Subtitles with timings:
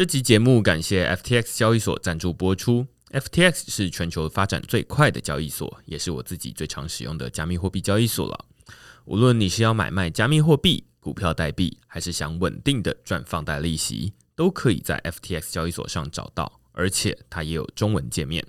[0.00, 2.86] 这集节目感谢 FTX 交易所赞助播出。
[3.10, 8.46] FTX 是全球发展最快的交易所，也是我自己最常使用的加密货币交易所了。
[9.04, 18.42] 无论你是要买卖加密货币、股票代币，还是想稳定的赚放贷利息，都可以在 FTX 交易所上找到，而且它也有中文界面。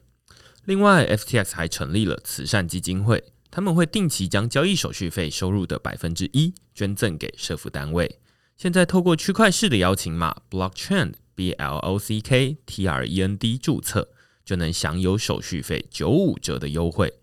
[0.64, 8.20] 另外，FTX 还成立了慈善基金会，他们会定期将交易手续费收入的百分之一捐赠给社福单位。
[8.56, 11.12] 现在透过区块式的邀请码 Blockchain。
[11.36, 14.10] B L O C K T R E N D 注册
[14.44, 17.14] 就能享有手续费九五折的优惠。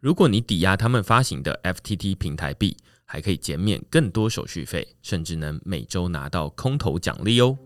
[0.00, 7.56] 如果你抵押他们发行的 F T T 平台币，还可以减免更多手续费，甚至能每周拿到空头奖励哦。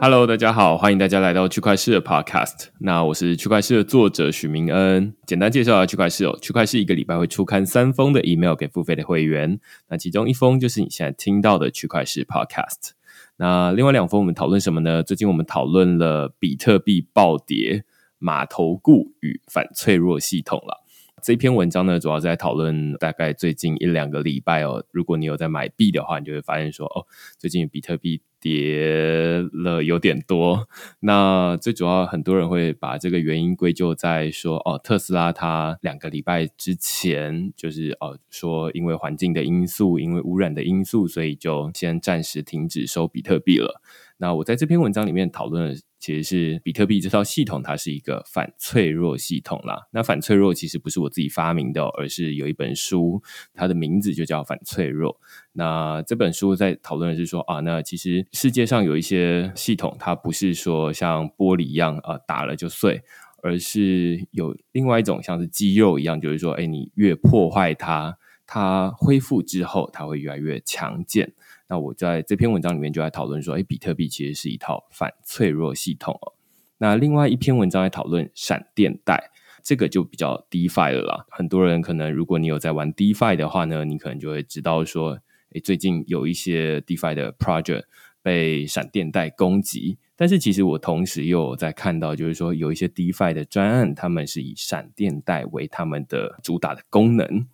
[0.00, 2.68] Hello，大家好，欢迎大家来到区块市的 Podcast。
[2.78, 5.12] 那我是区块市的作者许明恩。
[5.26, 9.58] 简单介绍一下区块市哦，区块市一个礼拜会出刊三封的 email 给付费的会员。
[9.88, 12.92] 那其中一封就是你现在听到的区块市 Podcast。
[13.38, 15.02] 那另外两封我们讨论什么呢？
[15.02, 17.84] 最近我们讨论了比特币暴跌、
[18.18, 20.84] 马头固与反脆弱系统了。
[21.20, 24.84] 这篇文章呢，主要在讨论大概最近一两个礼拜哦。
[24.92, 27.02] 如果你有在买币的话，你就会发现说，哦，
[27.36, 30.68] 最近比特币跌了有点多。
[31.00, 43.80] 那最主要，很多人会把这个原因归咎在说，哦，特斯拉它两个礼拜之前就是哦说，因为环境的因素，因为污染的因素，所以就先暂时停止收比特币了。
[44.18, 49.88] 那我在这篇文章里面讨论的其实是比特币这套系统，它是一个反脆弱系统啦。
[49.90, 55.14] 那反脆弱其实不是我自己发明的，哦而是有一本书，它的名字就叫《反脆弱》。
[55.52, 63.02] 那这本书在讨论的是说啊，那其实世界上有一些系统，它不是说像玻璃一样啊打了就碎，
[63.42, 71.32] 而是有另外一种像是肌肉一样，就是说，哎，你越破坏它，它恢复之后，它会越来越强健。
[71.68, 76.32] 那我在这篇文章里面就在讨论说，哎，比特币其实是一套反脆弱系统哦。
[76.78, 79.30] 那另外一篇文章在讨论闪电贷，
[79.62, 81.26] 这个就比较 DeFi 了啦。
[81.28, 85.18] 很多人可能如果你有在玩 DeFi 的话呢，你可能就会知道说，
[85.54, 87.82] 哎，最近有一些 DeFi 的 project
[88.22, 89.98] 被闪电贷攻击。
[90.16, 97.46] 但是其实我同时又在看到，就是说有一些 DeFi 的专案，他们是以闪电贷为他们的主打的功能。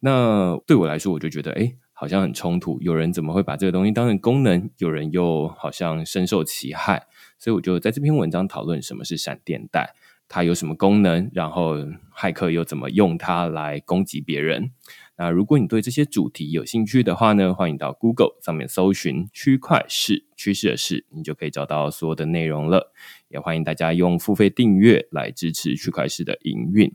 [0.00, 1.76] 那对我来说，我就觉得，哎。
[2.00, 4.70] 好像很冲突，有人怎么会把这个东西当成功能？
[4.78, 7.06] 有人又好像深受其害，
[7.38, 9.92] 所以我就在这篇文章讨论什么是闪电贷，
[10.26, 11.76] 它有什么功能，然后
[12.16, 14.70] 骇客又怎么用它来攻击别人。
[15.18, 22.94] 那如果你对这些主题有兴趣的话呢，欢迎到 Google 上面搜寻“区块市趋势的事”，你就可以找到所有的内容了。
[23.28, 26.90] 也欢迎大家用付费订阅来支持区块市的营运。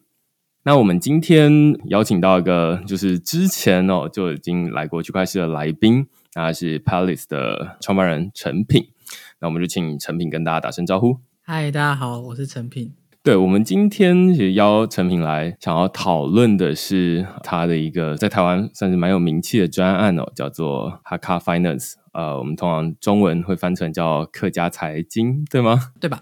[0.67, 8.87] 那我们今天邀请到一个，就是之前哦就已经来过区块链的来宾，那是 Palace 的创办人陈品。
[9.39, 11.19] 那我们就请陈品跟大家打声招呼。
[11.43, 12.91] 嗨，大家好，我是陈品。
[13.25, 21.93] 对，我们今天也邀陈平来，想要讨论的是他的一个在台湾算是蛮有名气的专案哦，叫做 Hakka Finance。
[22.13, 25.91] 呃，我们通常中文会翻成叫客家财经，对吗？
[25.99, 26.21] 对吧？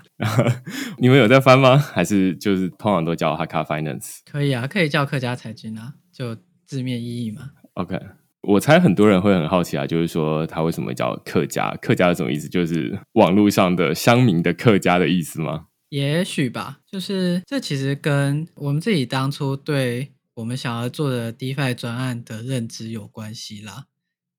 [0.98, 1.78] 你们有在翻吗？
[1.78, 4.20] 还是就是通常都叫 Hakka Finance？
[4.32, 7.50] 可以啊，可以叫客家财经啊，就字面意义嘛。
[7.74, 8.00] OK，
[8.44, 11.76] 我猜很多人会很好奇啊，就是说他为什么叫客家？
[11.82, 12.48] 客家是什么意思？
[12.48, 15.66] 就是网络上的乡民的客家的意思吗？
[15.94, 23.86] 也许吧，就是这其实跟我们自己当初对我们想要做的 DeFi 专案的认知有关系啦，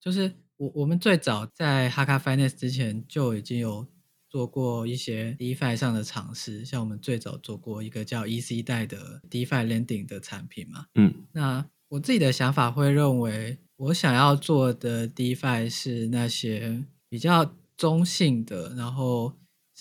[0.00, 0.32] 就是。
[0.56, 3.84] 我我们最早在 Hakka Finance 之前就已经有
[4.30, 10.86] 做过一些 DeFi 上的尝试，像我们最早做过一个叫 EC 贷的 DeFi Lending 的产品嘛。
[10.94, 19.32] 嗯，那我自己的想法会认为，我想要做的 DeFi 是那些比较中性的，然后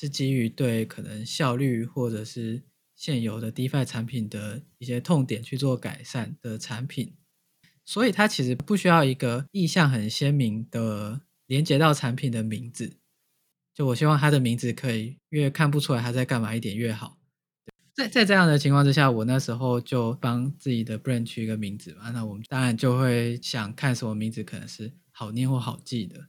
[0.03, 2.61] 是基于对可能效率或者是
[2.93, 7.13] 现有的 DeFi 产品的一些痛点去做改善的产品。
[7.85, 12.97] 所以它其实不需要一个意向很鲜明的连接到产品的名字，
[13.73, 17.17] 就我希望它的名字可以越看不出来它在干嘛一点越好。
[17.93, 22.09] 在在这样的情况之下，我那时候就帮自己的 brand 取一个名字嘛。
[22.11, 26.27] 那我们当然就会想看什么名字可能是好念或好记的，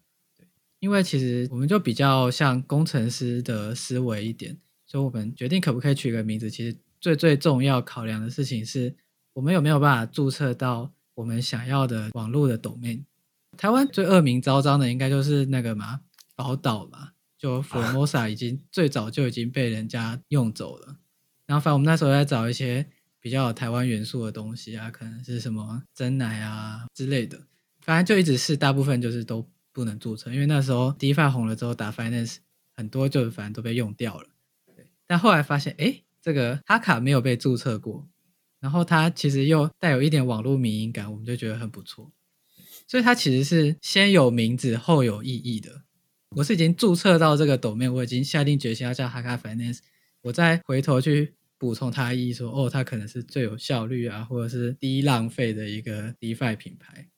[0.84, 4.54] 因为其实我们就比较像工程师的思维一点，
[4.84, 8.94] 所以我们决定可不可以取一个名字，其实最最重要考量的事情是
[9.32, 10.92] 我们有没有办法注册到。
[11.16, 13.04] 我们想要的网络的 domain，
[13.56, 16.00] 台湾最恶名昭彰的应该就是那个嘛
[16.34, 20.96] 宝岛嘛，就 Formosa 已经最早就已经被人家用走了。
[21.46, 22.84] 然后反正我们那时候在找一些
[23.20, 27.42] 比较有台湾元素的东西啊，可能是什么真奶啊之类的，
[27.80, 32.36] 反正就一直是大部分就是都不能注册，因为那时候 DeFi 红了之后打 Finance
[32.72, 34.28] 很多就反正都被用掉了。
[34.74, 38.08] 对，但后来发现，哎，这个哈卡没有被注册过，
[38.60, 42.12] 然后它其实又带有一点网络民营感，我们就觉得很不错。
[42.86, 45.82] 所以它其实是先有名字后有意义的。
[46.36, 49.80] 我是已经注册到这个 domain，我已经下定决心要叫哈卡 Finance，
[50.22, 57.08] 我再回头去补充它意义，说哦，它可能是最有效率啊，或者是低浪费的一个 DeFi 品牌。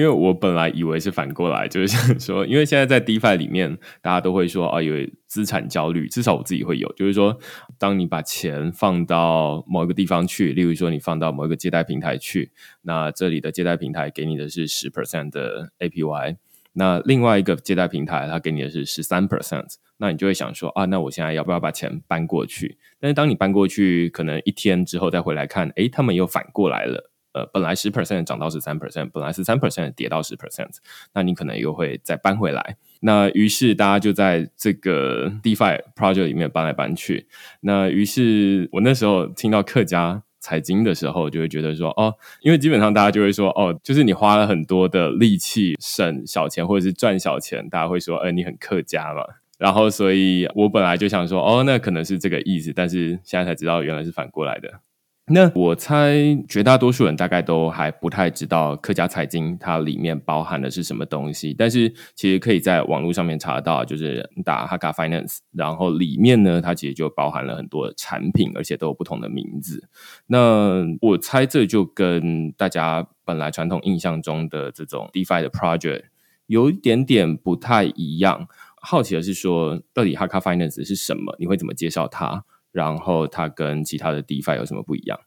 [0.00, 4.94] 因为我本来以为是反过来，就是想说，因为现在在 DeFi 里面，大家都会说啊，有
[5.26, 7.38] 资产焦虑，至少我自己会有，就是说，
[7.78, 12.50] 当你把钱放到某一个地方去，例如说你放到某一个借贷平台去，
[12.80, 16.36] 那这里的借贷平台给你的是十 percent 的 APY。
[16.72, 19.66] 那另外一个借贷平台，它给你的是十三 percent，
[19.98, 22.78] 那你就会想说啊，那我现在要不要把钱搬过去？
[22.98, 27.09] 但是当你搬过去，可能一天之后再回来看，诶，他们又反过来了。
[27.32, 30.68] 呃，本来十 percent 涨到十三 percent，本来是三 percent 跌到十 percent，
[31.14, 32.76] 那你可能又会再搬回来。
[33.00, 37.26] 那于是大家就在这个 DeFi project 里面搬来搬去。
[37.60, 40.22] 那于是我那时候听到客家。
[40.42, 49.22] 财经的时候，就会觉得说哦，因为基本上大家就会说哦，就是你花了很多的力气省小钱或者是赚小钱，大家会说，哎，你很客家嘛。
[49.58, 54.80] 然后，所以我本来就想说，哦，那可能是这个意思，但是现在才知道原来是反过来的。
[55.26, 56.16] 那我猜
[56.48, 69.88] 绝大多数人大概都还不太知道客家财经它里面包含的是什么东西，但是其实可以在网络上面查到，就是打哈卡 Finance，然后里面呢，它其实就包含了很多产品，而且都有不同的名字。
[70.26, 76.06] 那我猜这就跟大家本来传统印象中的这种 DeFi 的 project
[76.46, 78.48] 有一点点不太一样。
[78.82, 81.36] 好奇的是说，到底哈卡 Finance 是什么？
[81.38, 82.44] 你会怎么介绍它？
[82.72, 85.18] 然后它跟其他的 DeFi 有什么不一样？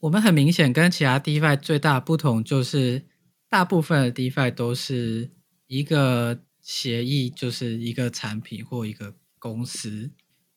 [0.00, 3.04] 我们很明显跟其他 DeFi 最大不同就是，
[3.48, 5.30] 大部分的 DeFi 都是
[5.66, 10.10] 一个协议，就是一个产品或一个公司，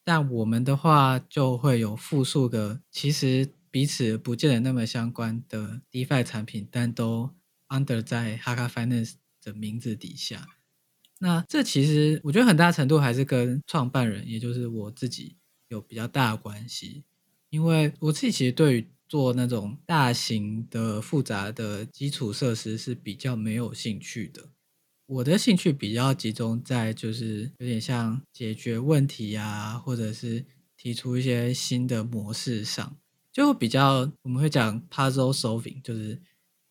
[0.04, 7.32] 但我们的话就会有复数个，其实彼此不见得那么相关的 DeFi 产品，但都
[7.68, 10.48] under 在 Haka Finance 的名字底下。
[11.20, 15.36] 那这其实我觉得很大程度还是跟创办人，也就是我自己。
[15.74, 17.04] 有比较大的关系，
[17.50, 24.50] 因为我自己其实对于做那种大型的复杂的基础设施是比较没有兴趣的。
[25.06, 30.46] 我的兴趣比较集中在就是有点像解决问题啊，或者是
[30.78, 32.96] 提出一些新的模式上，
[33.32, 36.20] 就比较我们会讲 puzzle solving，就是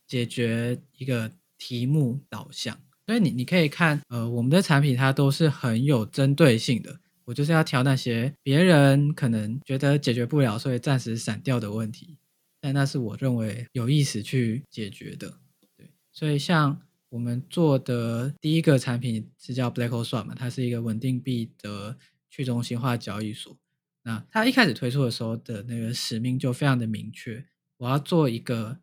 [0.07, 2.77] 解决一个题目导向。
[3.07, 6.99] 所以你你可以看，呃，我们的产品它都是很有针对性的。
[7.25, 12.19] 我就是要挑那些别人可能觉得解决不了，所以暂时闪掉的问题，
[12.61, 15.39] 但那是我认为有意识去解决的。
[15.77, 16.81] 对，所以像
[17.11, 21.97] 我们做的第一个产品是叫 Blacko 嘛，它是一个稳定币的
[22.31, 23.57] 去中心化交易所。
[24.05, 27.45] 那它一开始推出的时候的那个使命就非常的明确，
[27.77, 28.79] 我要做一个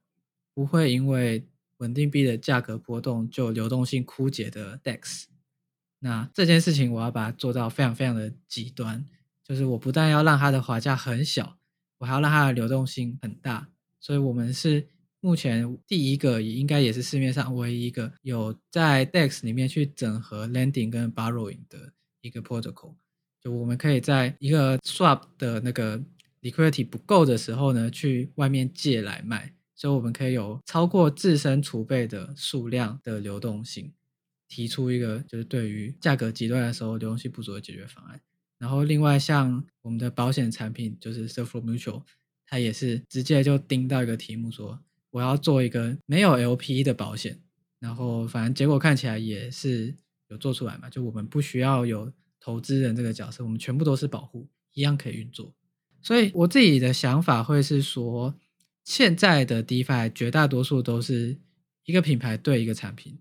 [0.54, 1.46] 不会因为
[1.78, 5.26] 稳定币的价格波动就流动性枯竭的 DEX。
[6.00, 9.06] 那这件事情我要把它做到非常非常的极端，
[9.44, 11.58] 就是我不但要让它的滑价很小，
[11.98, 13.68] 我还要让它的流动性很大。
[14.00, 14.88] 所以我们是
[15.20, 22.96] 目前第一个，也应该也是市面上唯一一个有在 DEX 里面去整合 Lending 跟 Borrowing 的一个 Protocol。
[23.42, 26.02] 就我们可以在一个 Swap 的那个
[26.42, 33.92] Liquidity 不够的时候呢，去外面借来卖，所以我们可以有超过自身储备的数量的流动性。
[34.50, 38.20] 提出一个就是对于价格极端的时候流动性不足的解决方案。
[38.58, 42.04] 然后另外像我们的保险产品就是 s e l f Mutual，
[42.46, 44.78] 它也是直接就盯到一个题目说
[45.12, 47.40] 我要做一个没有 LP 的保险。
[47.80, 49.96] 然后反正结果看起来也是
[50.28, 55.56] 有做出来嘛，就我们不需要有投资人这个角色，我们全部都是保护，一样可以运作。
[56.02, 58.36] 所以我自己的想法会是说，
[58.84, 61.38] 现在的 DeFi 绝大多数都是
[61.86, 63.18] 一个品牌对一个产品。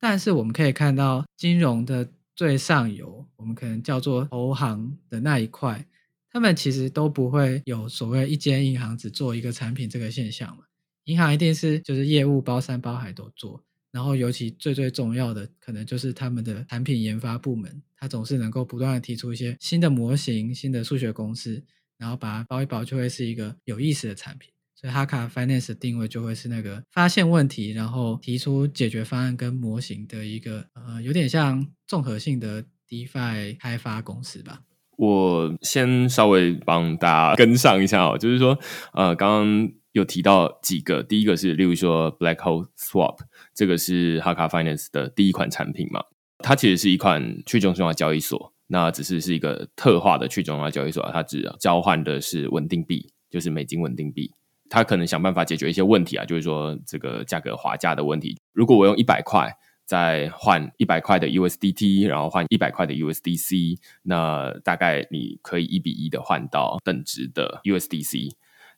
[0.00, 5.86] 但是我们可以看到，金融的最上游，我们可能叫做投行的那一块，
[6.30, 10.64] 他们其实都不会有所谓一间银行只做一个产品这个现象嘛。
[11.04, 21.62] 银行一定是就是业务包山包海都做，然后尤其最最重要的，可能就是他们的产品研发部门，它总是能够不断的提出一些新的模型、新的数学公式，
[21.98, 24.50] 然后把它包一包，就会是一个有意思的产品。
[24.80, 34.60] 所以哈卡 Finance 定位就会是那个发现问题，然后提出解决方案跟模型的一个呃，有点像综合性的 DeFi 开发公司吧。
[34.96, 38.58] 我先稍微帮大家跟上一下哦，就是说
[38.94, 43.18] 呃，刚刚有提到几个，第一个是例如说 Black Hole Swap，
[43.54, 46.02] 这个是 Haka Finance 的第一款产品嘛，
[46.38, 54.32] 它其实是一款去中心化交易所，那只是是一个特化的去中心化交易所，它只交换的是稳定币，就是美金稳定币。
[54.70, 58.38] 它可能想办法解决一些问题啊，就是说这个价格滑价的问题。
[58.52, 59.52] 如果我用一百块
[59.84, 68.30] 再换一百块的 USDT，然后换一百块的 USDC，那大概你可以一比一的换到等值的 USDC。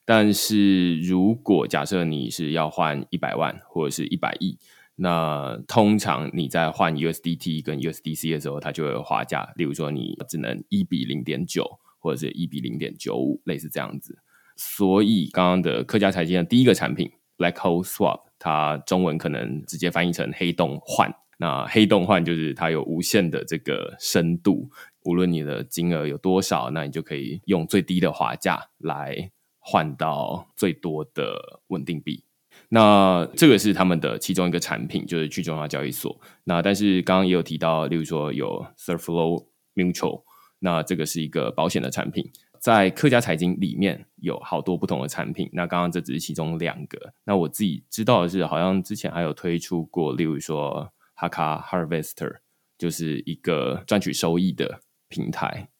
[0.05, 4.59] 但是如果假设你是要换一百万或者是一百亿，
[4.97, 9.53] 那通常你在换 USDT 跟 USDC 的时候，它就会滑价。
[9.57, 14.19] 例如说，你只能一比零点九，或者是一比零点九五，类似这样子。
[14.57, 21.15] 所以刚刚的客家财经的第一个产品 Black Hole Swap，它中文可能直接翻译成黑洞换。
[21.39, 24.71] 那黑洞换就是它有无限的这个深度，
[25.05, 29.31] 无论你的金额有多少，那你就可以用最低的划价来。
[29.65, 32.25] 换到最多的稳定币，
[32.71, 36.21] 那这个是他们的其中一个产品，就是去中央交易所。
[36.43, 40.25] 那但是刚刚也有提到，例如说有 Surflow Mutual，
[40.59, 42.29] 那这个是一个保险的产品。
[42.63, 47.13] 在客家财经里面有好多不同的产品，那刚刚这只是其中两个。
[47.25, 52.37] 那我自己知道的是，好像之前还有推出过，例如说 Haka Harvester，
[52.79, 55.71] 就是一个赚取收益的平台。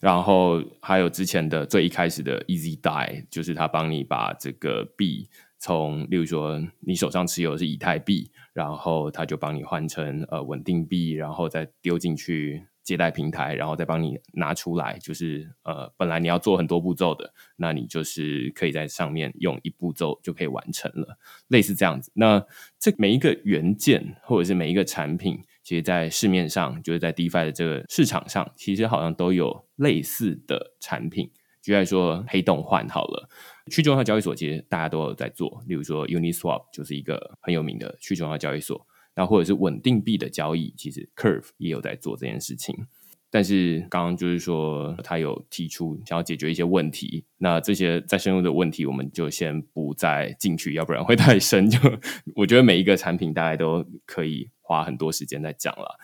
[0.00, 22.10] 然后还有之前的最一开始的 Easy Die，就是他帮你把这个币从，例如说你手上持有的是以太币，然后他就帮你换成呃稳定币，然后再丢进去借贷平台，然后再帮你拿出来，就是呃本来你要做很多步骤的，那你就是可以在上面用一步骤就可以完成了，类似这样子。
[22.14, 22.44] 那
[22.78, 25.38] 这每一个元件或者是每一个产品。
[25.64, 31.30] 其实，在市面上，就是在 DeFi 的这个市场上，其实好像都有类似的产品。
[31.62, 33.28] 举例说，黑洞换好了，
[33.70, 35.62] 去中心化交易所其实大家都有在做。
[35.68, 38.84] 例如说，Uniswap 就是一个很有名的去中心化交易所。
[39.14, 42.86] 那或者是稳定币的交易，其实 Curve 也有在做这件事情。
[43.30, 47.24] 但是刚刚就是说，他有提出想要解决一些问题。
[47.38, 51.68] 那这些再深入的问题，我们就先不再进去，要不然会太深。
[51.70, 51.78] 就
[52.36, 54.50] 我觉得每一个产品，大家都可以。
[54.64, 55.98] 花很多时间在讲了，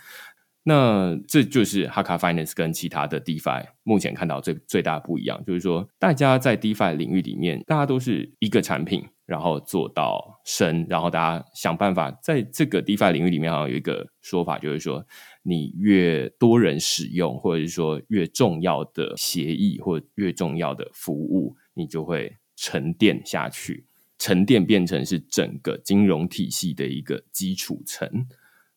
[0.65, 15.05] 那这就是 Haka Finance 跟其他的 DeFi 目前看到最最大不一样，就是说大家在 DeFi 领域里面，大家都是一个产品，然后做到深，然后大家想办法在这个 DeFi 领域里面，好像有一个说法，就是说
[15.43, 23.85] 你越多人使用，或者是说越重要的协议或越重要的服务，你就会沉淀下去，
[24.19, 28.09] 沉淀变成是整个金融体系的一个基础层。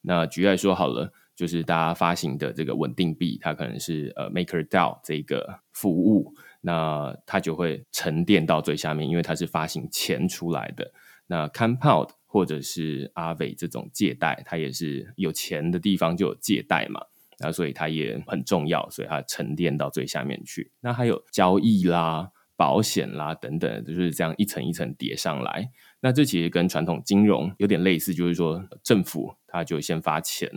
[0.01, 10.93] 那举例来说好了，就是大家发行的这个稳定币，它可能是呃 MakerDAO 这个服务，那它就会沉淀到最下面，因为它是发行钱出来的。
[11.27, 17.01] 那 Compound 或者是阿伟这种借贷，它也是有钱的地方就有借贷嘛，
[17.39, 20.71] 那所以它也很重要，所以它沉淀到最下面去。
[20.81, 25.69] 那还有交易啦、保险啦等等，就是这样一层一层叠上来。
[26.01, 30.49] 那这其实跟传统金融有点类似，就是说政府它就先发钱，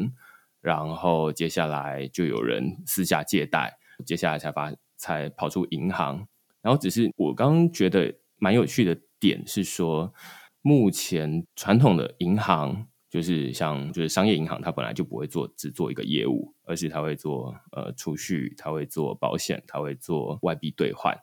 [0.61, 4.73] 然后接下来就有人私下借贷，接下来才发
[5.04, 6.26] 才跑出银行。
[6.62, 10.14] 然后只是我刚觉得蛮有趣的点是说，
[10.62, 21.14] 目前传统的银行就是像就是商业银行，它本来就不会做只做一个业务，而是它会做呃储蓄，它会做保险，它会做外币兑换。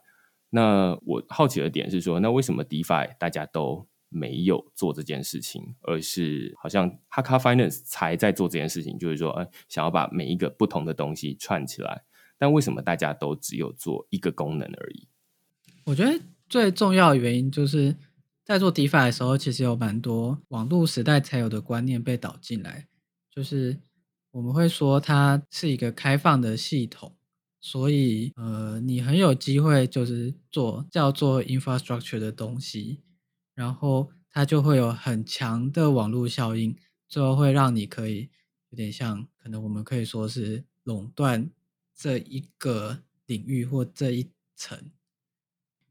[0.51, 12.03] 那我好奇的点是说，那为什么 DeFi 大家都没有做这件事情，而是好像 Haka Finance 才在做这件事情，就是说，呃，想要把每一个不同的东西串起来。
[12.41, 15.07] 但为什么大家都只有做一个功能而已？
[15.85, 16.19] 我觉得
[16.49, 17.95] 最重要的原因就是
[18.43, 22.87] 在做 DeFi 的时候，其实有蛮多网络时代才有的观念被导进来，
[23.29, 23.79] 就是
[24.31, 27.15] 我们会说它是一个开放的系统，
[27.59, 33.01] 所以呃，你很有机会就是做叫做 infrastructure 的东西。
[33.53, 36.75] 然后它就会有很强的网络效应，
[37.07, 38.31] 最后会让你可以
[38.71, 41.51] 有点像，可能我们可以说是垄断
[42.01, 44.89] 这一个领域或这一层。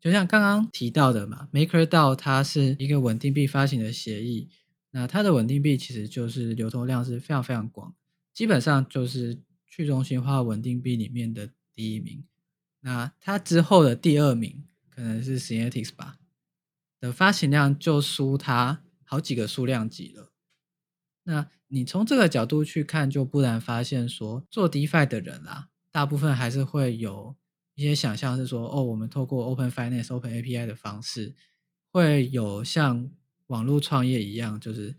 [0.00, 4.48] 就像刚刚提到的嘛，MakerDAO 它是一个稳定币发行的协议，
[4.90, 7.94] 那它的稳定币其实就是流通量是非常非常广，
[8.32, 9.38] 基本上就是
[9.68, 12.24] 去中心化稳定币里面的第一名。
[12.80, 16.16] 那它之后的第二名可能是 Synthetics 吧。
[16.98, 20.32] 的发行量就输它好几个数量级了。
[21.22, 27.36] 那你从这个角度去看，就不难发现说，做 DeFi 的人啊，大部分还是会有
[27.74, 31.34] 一些想象，是说，哦，我们透过 Open Finance、Open API 的方式，
[31.92, 33.10] 会有像
[33.46, 34.96] 网络创业一样，就是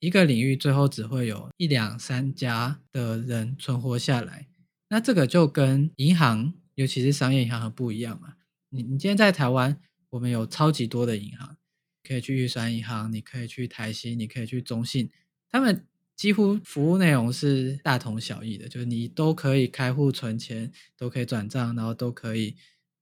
[0.00, 4.48] 一个领域最后只会有一两三家的人存活下来。
[4.88, 8.34] 那这个就跟银行，尤其是商业银行很不一样嘛。
[8.70, 9.80] 你你今天在台湾，
[10.10, 11.56] 我们有超级多的银行，
[12.02, 15.10] 可以去玉山银行，你可以去台新，你可以去中信，
[15.48, 15.86] 他们
[16.22, 22.54] 几乎服务内容是大同小异的，就是你都可以开户存钱，都可以转账，然后都可以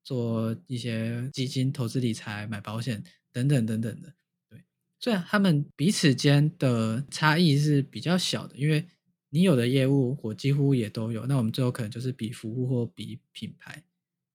[0.02, 3.04] 做一些基金投资理财、买保险。
[3.30, 4.14] 等等等等的，
[4.48, 4.64] 对，
[4.98, 8.86] 虽然他们彼此间的差异是比较小的，因为
[9.28, 13.84] 你有的业务我几乎也都有，那我们最后可能就是比服务或比品牌，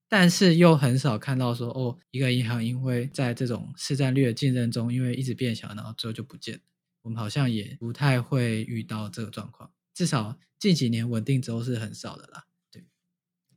[0.07, 6.61] 但是又很少看到说哦，一个银行因为在这种市占率的竞争中，因为一直变小，然后最后就不见了，
[7.05, 12.45] 我们好像也不太会遇到这个状况，至少近几年稳定之后是很少的啦。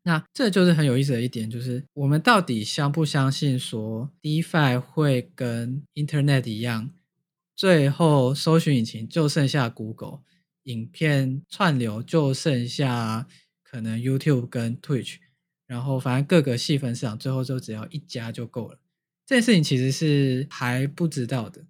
[0.05, 6.91] 那这就是很有意思的一点，就是我们到底相不相信说，DeFi 会跟 Internet 一样，
[7.55, 10.21] 最后搜寻引擎就剩下 Google，
[10.63, 13.27] 影片串流就剩下
[13.63, 15.17] 可能 YouTube 跟 Twitch，
[15.67, 18.79] 然后反正各个细分市场最后就只要一家就够了。
[19.27, 21.67] 这件事情其实是还不知道的，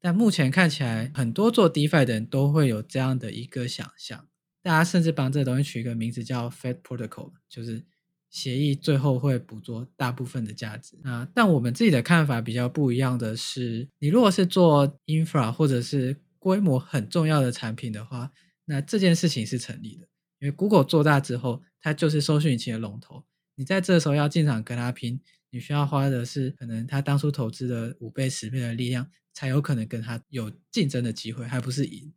[0.00, 4.26] 但目前看起来，很多做 DeFi 的人都会有这样的一个想象。
[4.62, 7.84] 大家甚至帮这个东西取一个名字叫 Fed Protocol，就是
[8.28, 11.28] 协议最后会捕捉大部分的价值啊。
[11.34, 18.30] 但我们自己的看法比较不一样的是，你如果是做 infra 或者是规模很重要的产品的话，
[18.64, 20.06] 那这件事情是成立的。
[20.38, 23.24] 因为 Google 做大之后，它就是搜索引擎的龙头，
[23.56, 29.10] 你在这时候要进场跟它拼，你需要花的是可能他当初投资的五倍、十倍的力量，
[29.40, 32.12] 才有可能跟他有竞争的机会，还不是赢。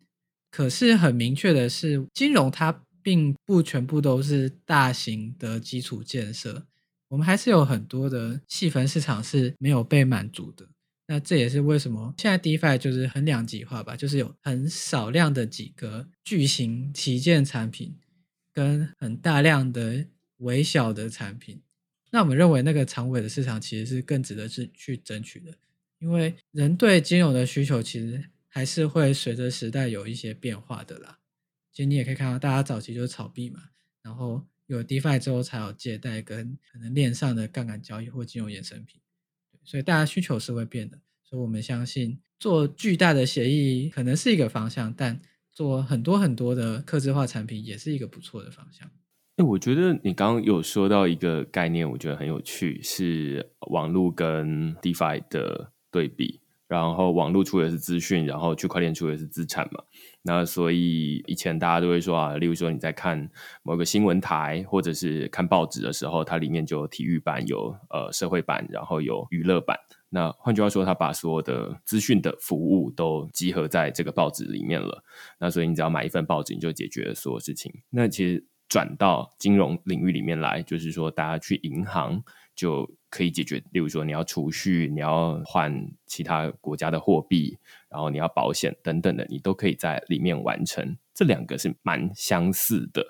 [0.51, 6.67] 可是很明确的是，金融它并不全部都是大型的基础建设，
[7.07, 10.67] 我们还是有很多的细分市场是没有被满足的。
[11.07, 17.95] 那这也是为什么现在 DeFi 就是很两极化吧，就是有很少量的几个巨型旗舰产品，
[18.51, 20.05] 跟很大量的
[20.39, 21.61] 微小的产品。
[22.11, 25.53] 那我们认为那个长尾的市场其实是更值得是去争取的，
[26.03, 28.25] 因为人对金融的需求其实。
[28.55, 31.17] 还是会随着时代有一些变化的啦。
[31.71, 33.59] 其实你也可以看到，大家早期就是炒币嘛，
[34.03, 39.01] 然后有 DeFi 之后才有借贷跟可能链上的杠杆交易或金融衍生品。
[39.63, 40.99] 所以大家需求是会变的。
[41.23, 45.19] 所以我们相信做巨大的协议可能是一个方向，但
[45.51, 48.87] 做很多很多的客制化产品也是一个不错的方向。
[49.37, 56.41] 哎，我觉得你刚刚有说到一个概念，我觉得很有趣，是网络跟 DeFi 的对比。
[56.65, 59.83] 然后网络出的是资讯，然后区块链出的是资产嘛。
[60.23, 63.29] 那所以以前大家都会说啊，例如说你在看
[63.61, 69.77] 某个新闻台或者是看报纸的时候，它里面就有体育版、有呃社会版，然后有娱乐版。
[70.09, 75.03] 那换句话说，它把所有的资讯的服务都集合在这个报纸里面了。
[75.39, 77.71] 那所以你只要买一份报纸，你就解决了所有事情。
[77.91, 82.23] 那其实转到金融领域里面来，就是说大家去银行。
[82.55, 87.57] 就可以解决，例如说你要储蓄，你要换其他国家的货币，
[87.89, 90.97] 然后你要保险等等的，你都可以在里面完成。
[91.13, 93.05] 这两个是蛮相似的，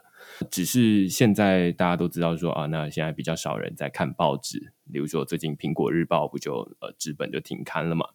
[0.51, 8.07] 只是现在大家都知道说啊，那现在比较少人在看报纸，例如说最近苹果日报不就呃资本就停刊了嘛。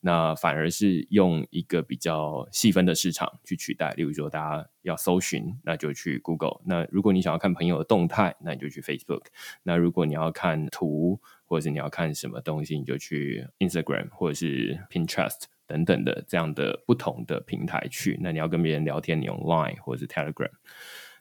[0.00, 9.20] 那反而是用一个比较细分的市场去取代，例如说大家要搜寻，那就去 Google；那如果你想要看朋友的动态，那你就去 Facebook；
[9.62, 18.18] 那如果你要看图，或者是你要看什么东西，你就去 Instagram 或者是 Pinterest 等等的这样的不同的平台去。
[18.22, 20.50] 那你要跟别人聊天，你用 Line 或者是 Telegram。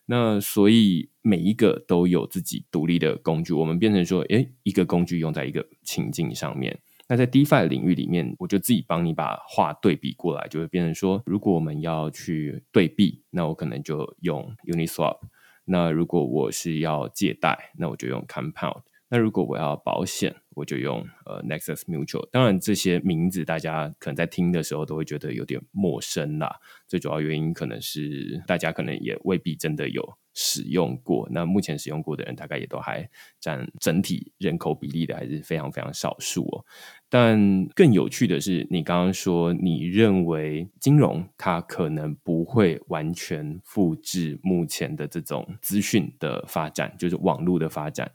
[0.06, 6.80] 那所以每一个都有自己独立的工具，我们变成说，诶，一个工具用在一个情境上面。
[7.12, 15.18] 那在 DeFi 领域里面，我就自己帮你把话对比过来，就会变成说，如果我们要去对比，那我可能就用 Uniswap；
[15.66, 22.28] 那如果我是要借贷，那我就用 Compound；那如果我要保险，我就用呃 Nexus Mutual。
[22.32, 26.60] 当然，这些名字大家可能在听的时候都会觉得有点陌生啦。
[26.88, 30.18] 最主要原因可能是大家可能也未必真的有。
[30.36, 33.10] 使用过，那目前使用过的人大概也都还
[33.42, 36.64] 占整体人口比例的还是非常非常少数哦。
[37.10, 48.10] 但更有趣的是，你刚刚说你认为金融它可能不会完全复制目前的这种资讯的发展，就是网络的发展，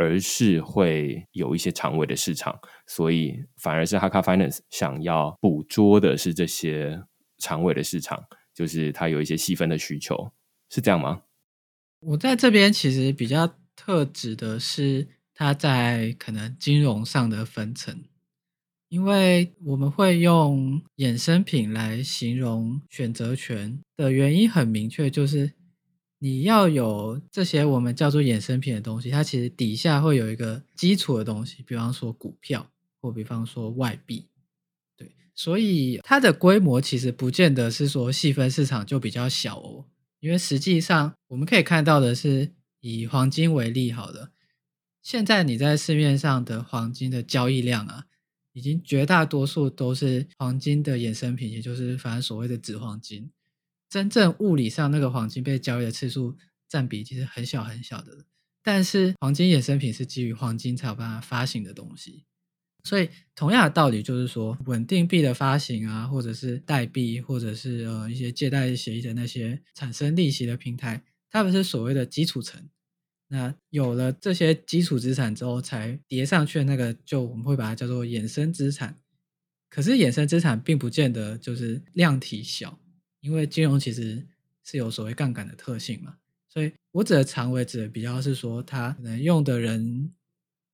[0.00, 7.02] 而是会有一些长尾的市场，所以反而是哈卡 Finance 想要捕捉的是这些
[7.36, 8.18] 长尾的市场，
[8.54, 10.32] 就是它有一些细分的需求，
[10.70, 11.24] 是这样吗？
[12.00, 18.02] 我在这边其实比较特指的是它在可能金融上的分层，
[18.88, 25.52] 因为我们会用衍生品来形容选择权的原因很明确，就是
[26.22, 34.28] 你要有这些我们叫做衍生品的东西，它其实底下会有一个基础的东西，比方说股票或比方说外币，
[34.98, 39.86] 对，所以它的规模其实不见得是说细分市场就比较小哦，
[40.20, 44.32] 因为实际上我们可以看到的是，以黄金为例，好了，
[45.02, 48.04] 现在你在市面上的黄金的交易量啊，
[48.52, 53.30] 已经绝大多数都是黄金的衍生品，也就是反正所谓的纸黄金。
[53.90, 56.36] 真正物理上那个黄金被交易的次数
[56.68, 58.24] 占比其实很小很小的，
[58.62, 62.24] 但是黄金衍生品是基于黄金才有办法发行的东西，
[62.84, 72.68] 所以同样的道理就是说，稳定币的发行啊，或者是代币，或者是呃一些借贷协议的那些产生利息的平台，它们是所谓的基础层。
[73.26, 78.96] 那有了这些基础资产之后，才叠上去的那个，就我们会把它叫做衍生资产。
[79.68, 82.78] 可是衍生资产并不见得就是量体小。
[83.20, 84.26] 因为金融其实
[84.64, 86.16] 是有所谓杠杆的特性嘛，
[86.48, 90.10] 所以我指的长尾指的比较是说，它可能用的人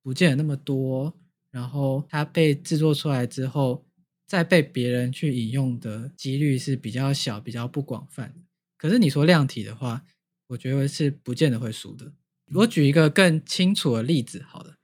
[0.03, 1.13] 不见得那么多，
[1.51, 3.85] 然后它被制作出来之后，
[4.27, 8.35] 再被别人去引用的几率是比较小、比较不广泛。
[8.77, 10.05] 可是你说量体的话，
[10.49, 12.13] 我觉得是不见得会输的。
[12.55, 14.77] 我举一个更清楚的例子，好了，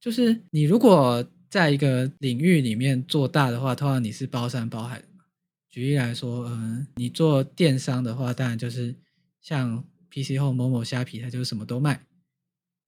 [0.00, 5.02] 就是你如果在一个领域里面做大的话，通常你是包山包海。
[5.78, 8.96] 举例来说，嗯，你做电商的话，当然就是
[9.40, 12.00] 像 PC 后某某虾皮，它就是什么都卖；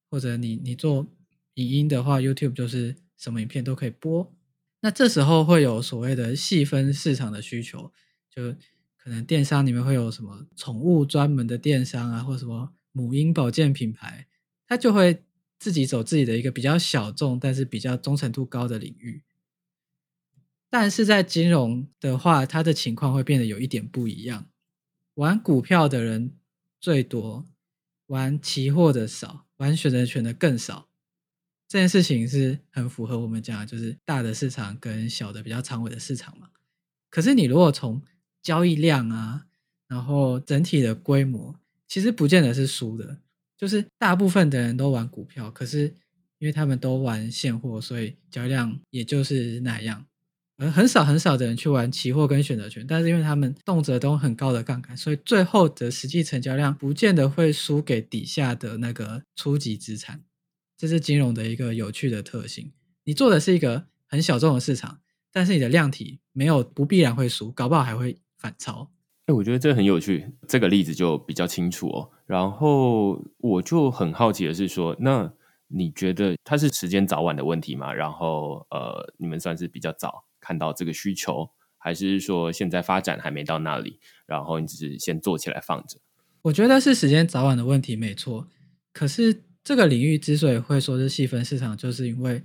[0.09, 1.07] 或者你你做
[1.53, 4.35] 影音的话，YouTube 就是什么影片都可以播。
[4.81, 7.93] 那这时候会有所谓的细分市场的需求，
[8.29, 8.51] 就
[8.97, 14.27] 可能电商里面会有什么宠物专门的电商啊，或什么母婴保健品牌，
[14.67, 15.23] 它就会
[15.57, 19.23] 自己走自己的一个比较小众，但是比较忠诚度高的领域。
[20.71, 24.47] 但是在金融的话，它的情况会变得有一点不一样。
[25.15, 26.31] 玩股票的人
[26.79, 27.45] 最多，
[28.07, 30.87] 玩期货的少，玩选择权的更少。
[31.67, 36.49] 这件事情是很符合我们讲，就是大的市场跟小的比较长尾的市场嘛。
[37.09, 38.01] 可是你如果从
[38.41, 39.47] 交易量啊，
[39.87, 43.17] 然后整体的规模，其实不见得是输的。
[43.57, 45.95] 就是大部分的人都玩股票，可是
[46.39, 50.05] 因为他们都玩现货，所以交易量也就是那样。
[50.69, 60.21] 很少很少的人去玩期货跟选择权，但是因为他们动辄都很高的杠杆，所以最后的实际成交量不见得会输给底下的那个初级资产。
[60.77, 62.71] 这是金融的一个有趣的特性。
[63.05, 64.99] 你做的是一个很小众的市场，
[65.31, 68.91] 但是你的量体没有不必然会输，搞不好还会反超。
[69.27, 72.09] 哎，我觉得这很有趣，这个例子就比较清楚哦。
[72.25, 75.31] 然后我就很好奇的是说，那
[75.67, 77.93] 你觉得它是时间早晚的问题吗？
[77.93, 80.25] 然后呃，你们算是比较早。
[80.41, 85.99] 看到这个需求，还是说现在发展还没到那里，然后你只是先做起来放着？
[86.41, 88.47] 我觉得是时间早晚的问题，没错。
[88.91, 92.43] 可是这个领域之所以会说是细分市场，就是因为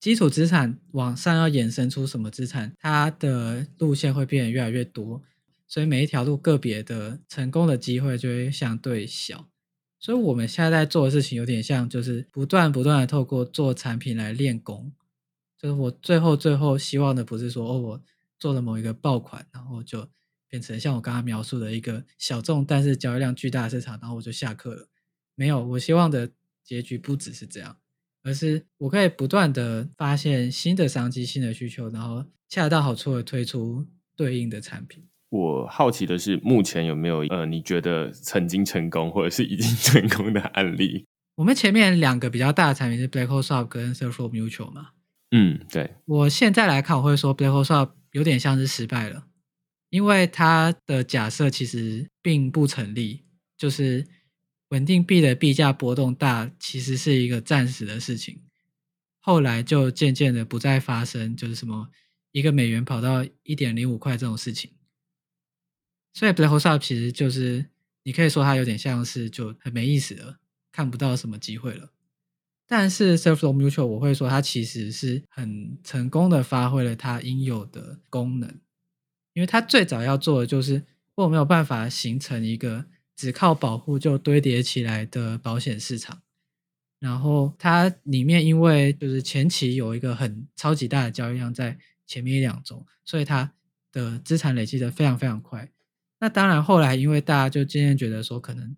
[0.00, 5.22] 基础资产往上要衍生出什么资产，它的路线会变得越来越多，
[5.68, 9.46] 所以每一条路个别的成功的机会就会相对小。
[9.98, 14.92] 所以我们现在在做的事情有点像，就是不断不断的透过做产品来练功。
[15.60, 18.02] 就是我最后最后希望的不是说哦，我
[18.38, 20.08] 做了某一个爆款，然后就
[20.48, 24.88] 变成像我刚刚描述的一个小众但是交易量巨大的市场，然后我就下课了。
[25.34, 26.30] 没有，我希望的
[26.64, 27.76] 结局不只是这样，
[28.22, 35.06] 而是我可以不断的发现新的商机、新的需求，然后恰到好处的推出对应的产品。
[35.28, 41.06] 我好奇的是，目前有没有呃，你觉得曾经成功或者是已经 成功的案例？
[41.36, 44.88] 我们前面两个比较大的产品是 Blackhole Swap 跟 s e r f Mutual 嘛？
[45.32, 49.28] 嗯，对我现在来看，我会说 Blackhole Swap 有点像是失败了，
[49.88, 53.24] 因为它的假设其实并不成立，
[53.56, 54.06] 就是
[54.70, 58.42] 稳定币的币价波动大，其实是一个暂时的事情，
[59.20, 61.88] 后来就渐渐的不再发生，就是什么
[62.32, 64.72] 一个美元跑到一点零五块这种事情，
[66.12, 67.66] 所以 Blackhole Swap 其实就是
[68.02, 70.40] 你可以说它有点像是就很没意思了，
[70.72, 71.92] 看不到什么机会了。
[72.72, 78.48] 但是 s e r f l o w Mutual 我会说它其实是很成功的发挥了它应有的功能，
[79.32, 80.84] 因为它最早要做的就是
[81.16, 82.84] 我没有办法形成一个
[83.16, 86.22] 只靠保护就堆叠起来的保险市场，
[87.00, 93.52] 然后它里面因为就是前期有一个很超级大的交易量在前面一两周，所以它
[93.90, 95.68] 的资产累积的非常非常快。
[96.20, 98.76] 那当然后来因为大家就渐渐觉得说可能。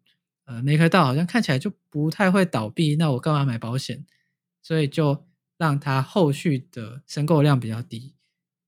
[0.52, 4.04] 呃，那颗道好像看起来就不太会倒闭，那我干嘛买保险？
[4.60, 8.14] 所以就让它后续的申购量比较低。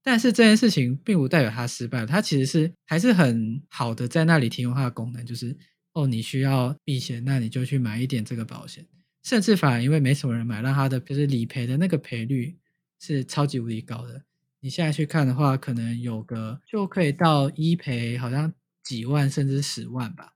[0.02, 5.56] 但是这件事情并不代表它失败了，它其实是还是很好的，在那里提供它的功能，就是
[5.92, 8.86] 哦，你需要避险，那你就去买一点这个保险，
[9.22, 12.56] 甚至反而因为没什么人买，让它的就是理赔的那个赔率
[13.00, 14.22] 是超级无敌高的。
[14.60, 20.33] 你现在去看的话，可能有个就可以到一赔，好像几万甚至十万吧。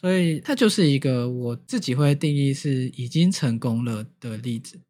[0.00, 4.80] 所以它就是一个我自己会定义是已经成功了的例子。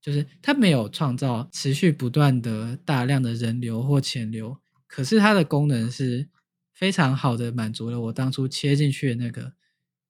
[0.00, 6.28] 就是它没有创造持续不断的大量的人流或钱流，可是它的功能是
[6.72, 9.52] 非常好的，满足了我当初切进去的那个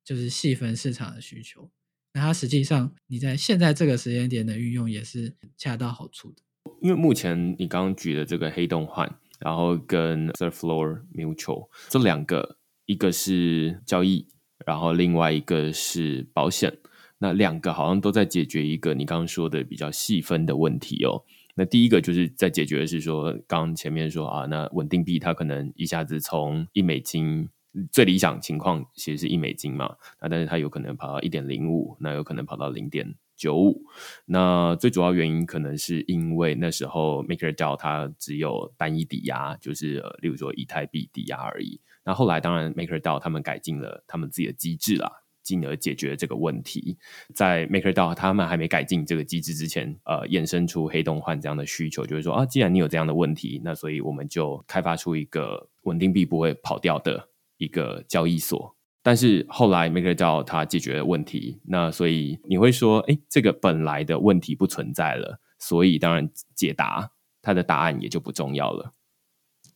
[0.02, 1.70] 就是细分市场的需求。
[2.14, 6.42] 那它实际上你在现在这个时间点的运用也是恰到好处的。
[6.80, 14.26] 因为目前你刚刚举的这个黑洞换，然后跟 Third Floor Mutual 这两个，一个是交易，
[14.66, 16.72] 然后另外一个是保险。
[17.18, 21.22] 那两个好像都在解决一个你刚刚说的比较细分的问题哦。
[21.54, 27.48] 那第一个就是在解决的是说，刚前面说啊，那稳定币它可能一下子从一美金，
[27.92, 33.84] 最理想情况其实是一美金嘛，那但是它有可能跑到一点零五，那有可能跑到零点九五。
[34.24, 41.80] 那最主要原因可能是因为那时候 MakerDAO 它只有单一抵押，就是呃例如说以太币抵押而已。
[42.04, 45.10] 那后来当然 MakerDAO 他们改进了他们自己的机制啦。
[45.42, 46.96] 进而解决这个问题，
[47.34, 58.76] 在 MakerDAO 他们还没改进这个机制之前，呃，衍生出黑洞换这样的需求，就是说啊，既然你有这样的问题，那所以我们就开发出一个稳定币不会跑掉的一个交易所。
[59.02, 67.10] 但是后来 MakerDAO 它解决了问题，那所以你会说，哎，这个本来的问题不存在了，所以当然解答
[67.42, 68.92] 它的答案也就不重要了。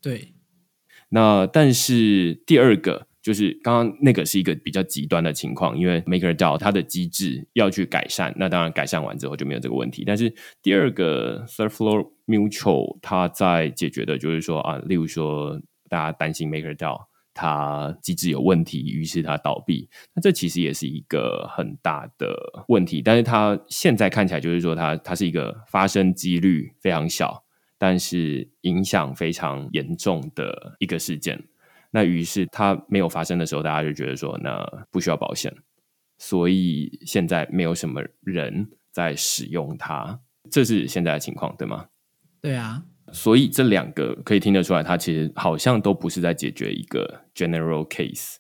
[0.01, 0.33] 对，
[1.09, 3.07] 那但是第二个。
[3.27, 10.05] 就是刚刚那个是一个比较极端的情况，因为 MakerDAO 它的机制要去改善，那当然改善完之后就没有这个问题。
[10.07, 17.01] 但是第二个 Third Floor Mutual 它在解决的就是说啊，例如说大家担心 MakerDAO
[17.35, 23.03] 它机制有问题，于是它倒闭，那这其实也是一个很大的问题。
[23.03, 27.43] 但是它现在看起来就是说它它是一个发生几率非常小，
[27.79, 31.43] 但是影响非常严重的一个事件。
[31.91, 35.55] 那于是它没有发生的时候，大家就觉得说，那不需要保险，
[36.19, 41.87] 所以现在没有什么人在使用它，这是现在的情况，对吗？
[42.41, 48.37] 对啊，所以这两个可以听得出来，它其实好像都不是在解决一个 general case。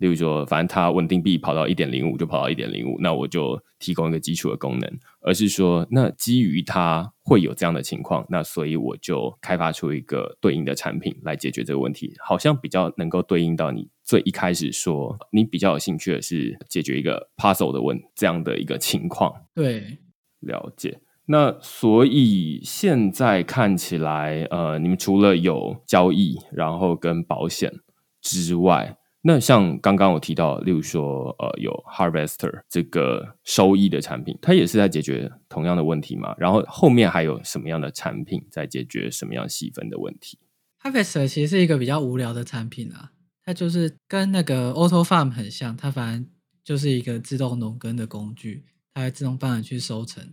[0.00, 19.32] 例如说，反正它稳定币跑到一点零五就跑到一点零五，那我就提供一个基础的功能，而是说，那基于它会有这样的情况，那所以我就开发出一个对应的产品来解决这个问题，好像比较能够对应到你最一开始说你比较有兴趣的是解决一个 puzzle 的问这样的一个情况。
[19.54, 19.98] 对，
[20.40, 21.00] 了解。
[21.26, 27.72] 那所以现在看起来，呃，你们除了有交易，然后跟保险
[28.20, 36.34] 之外，那像刚刚我提到，例如说，呃，有 Harvester 这个收益的产品，它也是在解决同样的问题嘛？
[36.38, 40.38] 然后后面还有什么样的产品在解决什么样细分的问题
[40.82, 43.12] ？Harvester 其实是一个比较无聊的产品啊，
[43.44, 46.26] 它就是跟那个 Auto Farm 很像，它反正
[46.64, 50.24] 就是一个自动农耕的工具，它会自动帮你去收成。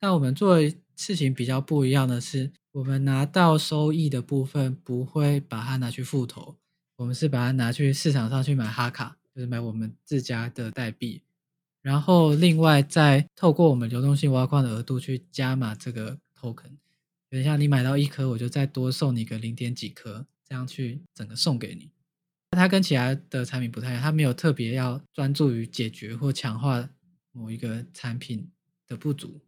[0.00, 6.56] 但我们做的事情比较不一样的是，我们拿到收益的部分不会把它拿去复投。
[6.96, 11.22] 我们是把它拿去市场上去买哈卡，就是买我们自家的代币，
[11.82, 16.76] 然后另外再透过我们流动性挖矿的额度去加码这个 token。
[17.28, 21.90] 等一下你买到一颗，我就再多送你个零点几颗，这样去整个送给你。
[22.52, 26.88] 它跟其他的产品不太一样，它没有特别要专注于解决或强化
[27.32, 28.48] 某一个产品
[28.86, 29.40] 的不足，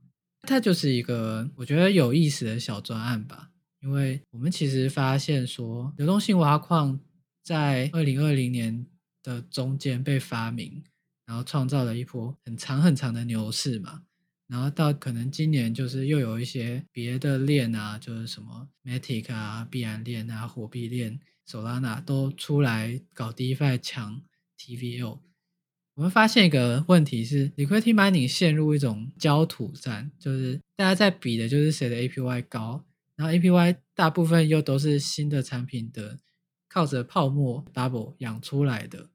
[0.42, 3.52] 它就是一个我觉得有意思的小专案吧。
[3.80, 6.98] 因为我们其实发现说流动性挖矿。
[7.46, 8.85] 在二零二零年
[9.22, 10.82] 的中间被发明，
[11.26, 14.02] 然后创造了一波很长很长的牛市嘛。
[14.48, 24.20] 然后到可能今年就是又有一些别的链啊，就是什么 Matic 啊、币安链啊、火币链、Solana 都出来搞 DeFi 抢
[24.59, 25.20] TVL。
[25.94, 36.18] 我们发现一个问题是 Liquid Mining 陷入一种焦土战，就是大家在比的就是谁的 APY 高，然后 APY 大部分又都是新的产品的。
[36.76, 39.08] 靠着泡沫 double 养出来的，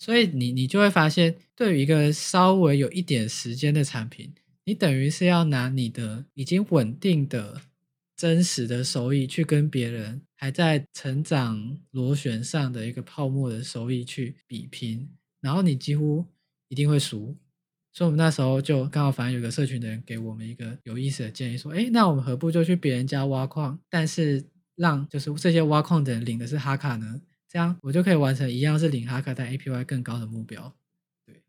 [0.00, 7.60] 所以你你就会发现，对于一个稍微有一点时间的产品，你等于是要拿你的已经稳定的
[8.16, 15.08] 真实的收益去跟别人还在成长螺旋上的一个泡沫的收益去比拼，
[15.40, 16.26] 然后你几乎
[16.66, 17.36] 一定会输。
[17.92, 24.44] 所以我们那时候就刚好，反正有个社群的人给我们一个有意思的建议，说：“哎，那我们何不就去别人家挖矿，但是
[24.76, 27.20] 让就是这些挖矿的人领的是哈卡呢？
[27.48, 30.74] 这样我就可以完成一样是领哈卡但 APY 更高的目标。”
[31.26, 31.42] 对。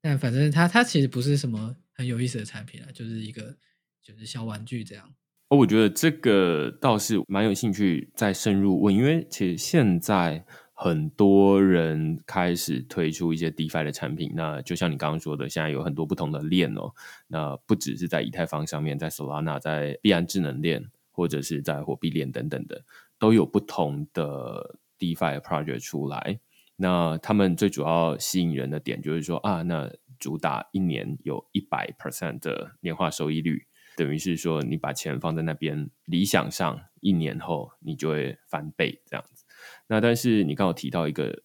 [0.00, 3.56] 但反正它它其实不是什么很有意思的产品啊，就是一个
[4.02, 5.14] 就是小玩具这样。
[5.48, 10.44] 哦，我觉得这个倒是蛮有兴趣再深入问，因为其实现在。
[10.78, 16.92] 很多人开始推出一些 DeFi 的产品，那就像你刚刚说的，现在有很多不同的链哦。
[17.28, 22.84] 那不只是在以太坊上面，在 Solana、在币安智能链，或者是在货币链等等的，
[23.18, 26.38] 都有不同的 DeFi project 出来。
[26.76, 39.46] 那他们最主要吸引人的点就是说啊，那主打一年有一百 percent 的年化收益率，等于是说你把钱放在那边，理想上一年后你就会翻倍这样子。
[39.86, 41.42] 那但是你刚好提到一个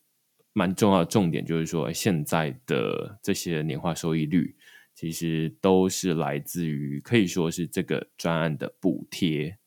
[0.51, 4.57] 蛮重要的重点，就是说现在的这些年化收益率，
[4.93, 9.57] 其实都是来自于可以说是这个专案的补贴。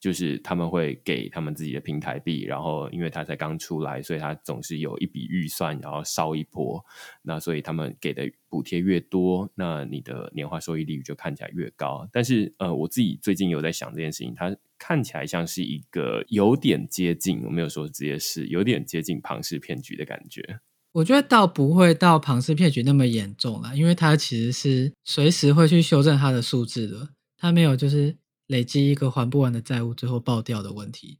[0.00, 6.82] 就是他们会给他们自己的平台币，然后因为他才刚出来，所以他总是有一笔预算，然后烧一波。
[7.22, 12.08] 那所以他们给的补贴越多，那你的年化收益率就看起来越高。
[12.10, 20.60] 但是呃，我自己最近有在想这件事情，它看起来像是一个有点接近，我没有说直接是有点接近庞氏骗局的感觉。
[20.92, 28.16] 我觉得倒不会到庞氏骗局那么严重了，因为它其实是随时会去修正它的数字的，它没有就是。
[28.50, 31.18] 累积一个还不完的债务，最后爆掉的问题。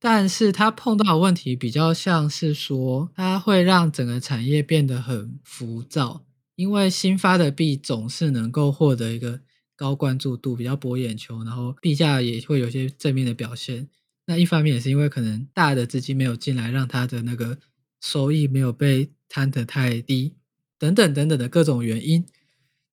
[0.00, 6.24] 但是它碰到的问题比较像是说，它会让整个产业变得很浮躁，
[6.56, 9.40] 因为新发的币总是能够获得一个
[9.76, 13.88] 高关注度，比较博眼球，然后币价也会有些正面的表现。
[14.24, 17.58] 那一方面也是因为可能大的资金没有进来，让它的那个
[18.00, 20.34] 收益没有被摊得太低，
[20.78, 22.24] 等等等等的各种原因，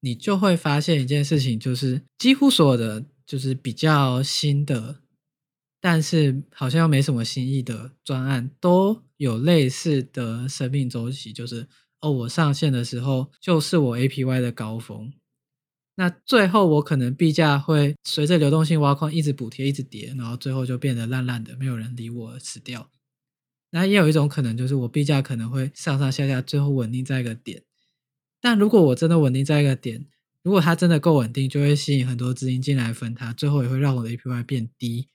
[0.01, 3.05] 你就会发现一件事情，就是几乎所有的。
[3.29, 5.03] 就是比较新的，
[5.79, 11.31] 但是好像又没什么新意的专案，都有类似的生命周期。
[11.31, 11.67] 就是
[12.01, 15.13] 哦，我上线的时候就是我 APY 的高峰，
[15.93, 22.89] 那最后我可能币价会随着流动性挖矿一直补贴一直跌，然后最后就变得烂烂的，没有人理我死掉。
[23.69, 27.61] 那也有一种可能，就是我币价可能会上上下下，最后稳定在一个点。
[28.41, 30.07] 但如果我真的稳定在一个点，
[30.41, 35.09] 如果它真的够稳定，就会吸引很多资金进来分它，最后也会让我的 APY 变低，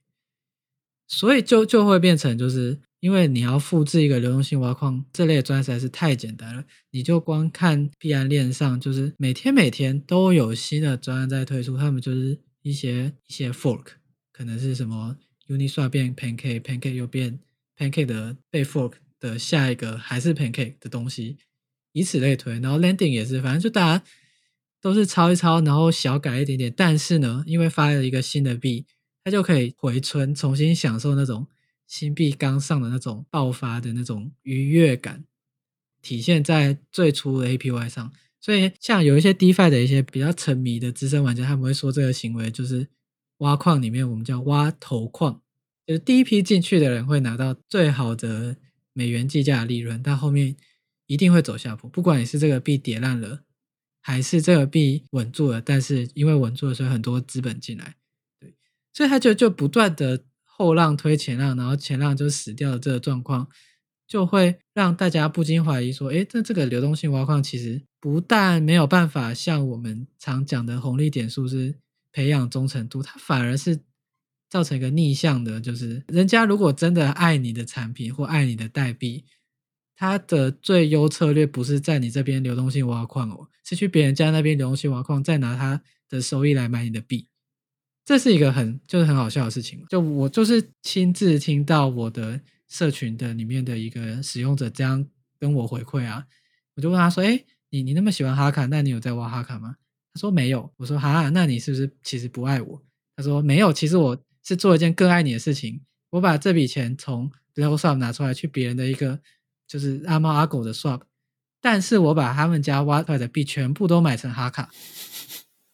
[1.09, 13.85] 所以就就会变成，就是因为你要复制一个流动性挖矿这类专实在是太简单了，你就光看币安链上，就是每天每天都有新的专案在推出，他们就是一些一些 fork，
[14.31, 15.17] 可能是什么
[15.49, 17.41] Uniswap 变 Pancake，Pancake 又变
[17.79, 21.39] Pancake 的被 fork 的下一个还是 Pancake 的东西，
[21.93, 24.05] 以此类推，然后 Landing 也是，反正就大家。
[24.85, 26.71] 都是抄一抄，然后小改一点点。
[26.77, 28.85] 但是呢，因为发了一个新的币，
[29.25, 31.47] 它就可以回春，重新享受那种
[31.87, 35.25] 新币刚上的那种爆发的那种愉悦感，
[36.03, 38.13] 体现在最初的 APY 上。
[38.39, 42.87] 所以，像有一些 DeFi 的一些比较沉迷的资深玩家，他们会说这个行为就是
[43.39, 45.41] 挖矿里面我们叫挖头矿，
[45.87, 48.59] 就是第一批进去的人会拿到最好的
[48.93, 50.55] 美元计价的利润，但后面
[51.07, 53.45] 一定会走下坡，不管你是这个币跌烂了。
[54.07, 57.97] 还是这个币稳住了，但是因为稳住了，所以很多资本进来，
[58.39, 58.55] 对，
[58.93, 63.49] 所以他就就不断的后浪推前浪，然后前浪就死掉了这个状况，
[64.07, 71.77] 就会让大家不禁怀疑说，诶，那这个流动性挖矿其实不但没有办法像我们常讲的红利点数是
[72.13, 73.81] 培养忠诚度，它反而是
[74.51, 79.25] 造成一个逆向的，就是人家如果真的爱你的产品或爱你的代币。
[80.05, 87.27] 它的最优策略不是在你这边流动性挖矿哦，是去别人家那边流动性挖矿，再拿它的收益来买你的币。
[88.05, 89.83] 这是一个很就是很好笑的事情。
[89.89, 92.39] 就我就是亲自听到我的
[92.69, 95.07] 社群的里面的一个使用者这样
[95.41, 96.27] 跟我回馈啊，
[96.77, 99.77] 我就问他说：“哎，你你那么喜欢哈卡，那你有在挖哈卡吗？”
[100.13, 100.71] 他说没有。
[100.77, 102.83] 我说：“哈，那你是不是其实不爱我？”
[103.17, 105.81] 他说：“没有，其实我是做一件更爱你的事情，
[106.11, 109.21] 我把这笔钱从 Blue Swap 拿出来去别人的一个。”
[109.67, 111.01] 就是阿猫阿狗的 swap，
[111.61, 114.71] 但是我把他们家挖出来的币全部都买成哈卡，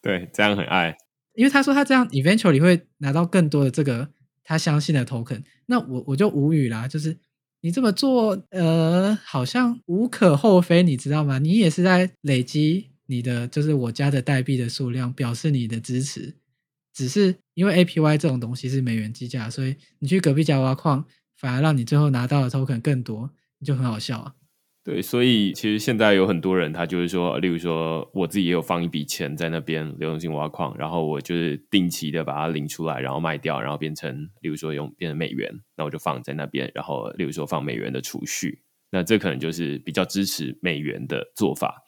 [0.01, 0.97] 对，这样很爱，
[1.33, 4.09] 因为他说他这样 eventually 会拿到更多的这个
[4.43, 7.19] 他相信的 token，那我我就无语啦，就是
[7.61, 11.37] 你这么做，呃，好像无可厚非，你知道吗？
[11.39, 16.35] 你也是在累积你的就是我家的代币的数量，表示你的支持，
[16.93, 21.05] 只是因为 APY 这种东西是美元计价，所以你去隔壁家挖矿，
[21.37, 23.29] 反而让你最后拿到的 token 更多。
[23.65, 24.33] 就很好笑啊！
[24.83, 41.83] 对，所以其实现在有很多人，他就是说，例如说我自己也有放一笔钱在那边流动性挖矿，然后我就是定期的把它领出来，然后卖掉，然后变成，例如说用变成美元，那我就放在那边，然后例如说放美元的储蓄，那这可能就是比较支持美元的做法。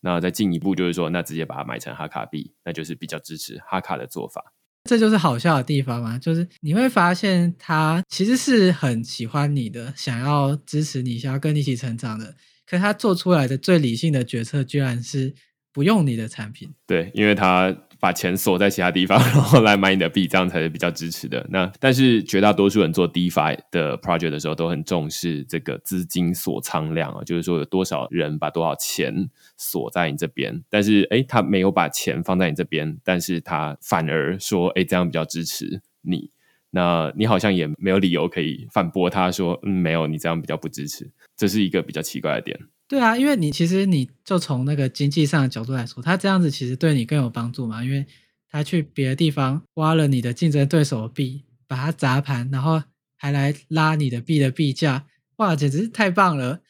[0.00, 4.52] 那再进一步就是说，那直接把它买成哈卡币，那就是比较支持哈卡的做法。
[4.84, 12.34] 这就是好笑的地方啊，就是你会发现他其实是很喜欢你的，想要支持你，想要跟你一起成长的。
[12.66, 15.34] 可他做出来的最理性的决策，居然是
[15.72, 16.72] 不用你的产品。
[16.86, 17.74] 对，因为他。
[18.02, 21.46] 把钱锁在其他地方， 然后来买你的币，这样才是比较支持的。
[21.50, 30.64] 那但是绝大多数人做 DeFi 的 project 的时候，都很重视这个资金锁仓量啊，就是说有多少人把多少钱锁在你这边。
[30.68, 36.30] 但是哎，他没有把钱放在你这边，但是他反而说，哎，这样比较支持你。
[36.70, 41.08] 那你好像也没有理由可以反驳他说，嗯，没有，你这样比较不支持。
[41.36, 42.58] 这是一个比较奇怪的点。
[42.92, 48.04] 对啊，因为你其实你就从那个经济上的角度来说，他这样子其实对你更有帮助嘛，因为
[48.50, 52.82] 他去别的地方挖了你的竞争对手的币，把它砸盘，然后
[53.16, 56.60] 还来拉你的币的币价，哇，简直是太棒了！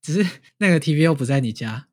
[0.00, 1.88] 只是 那个 TV 又不在你家，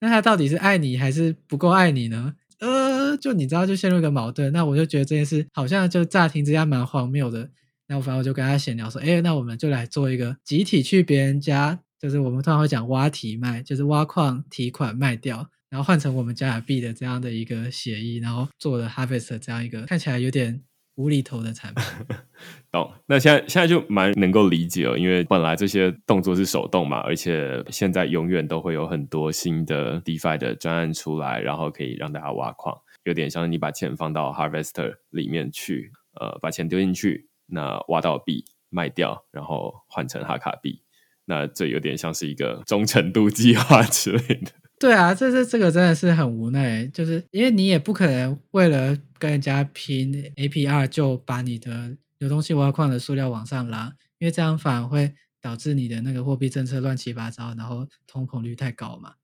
[0.00, 2.34] 那他到底是爱你还是不够爱你呢？
[2.58, 4.52] 呃，就你知道，就陷入一个矛盾。
[4.52, 7.48] 那我就觉得这件事好像就乍听之下蛮荒谬的。
[7.86, 11.78] 那我反正我就跟他闲聊说，哎，那我们就来做一个集体去别人家。
[12.04, 20.62] 就是我们通常会讲挖提卖，就是挖矿提款卖掉，然后换成我们加币的这样的一个协议，然后做了 Harvest 这样一个看起来有点
[20.96, 21.82] 无厘头的产品。
[22.70, 22.92] 懂？
[23.06, 35.90] 那现在现在就蛮能够理解了，因为本来这些动作是手动嘛，而且现在永远都会有很多新的 DeFi 的专案出来，然后可以让大家挖矿，有点像你把钱放到 Harvester 里面去，
[36.20, 40.82] 呃，把钱丢进去，那挖到币卖掉，然后换成哈卡币。
[41.26, 44.52] 那这有点像是一个忠诚度计划之类的。
[44.78, 59.14] 对啊，这这这个真的是很无奈，就是因为你也不可能为了跟人家拼 APR 就把你的流动性挖矿的数量往上拉，因为这样反而会导致你的那个货币政策乱七八糟，然后通膨率太高嘛。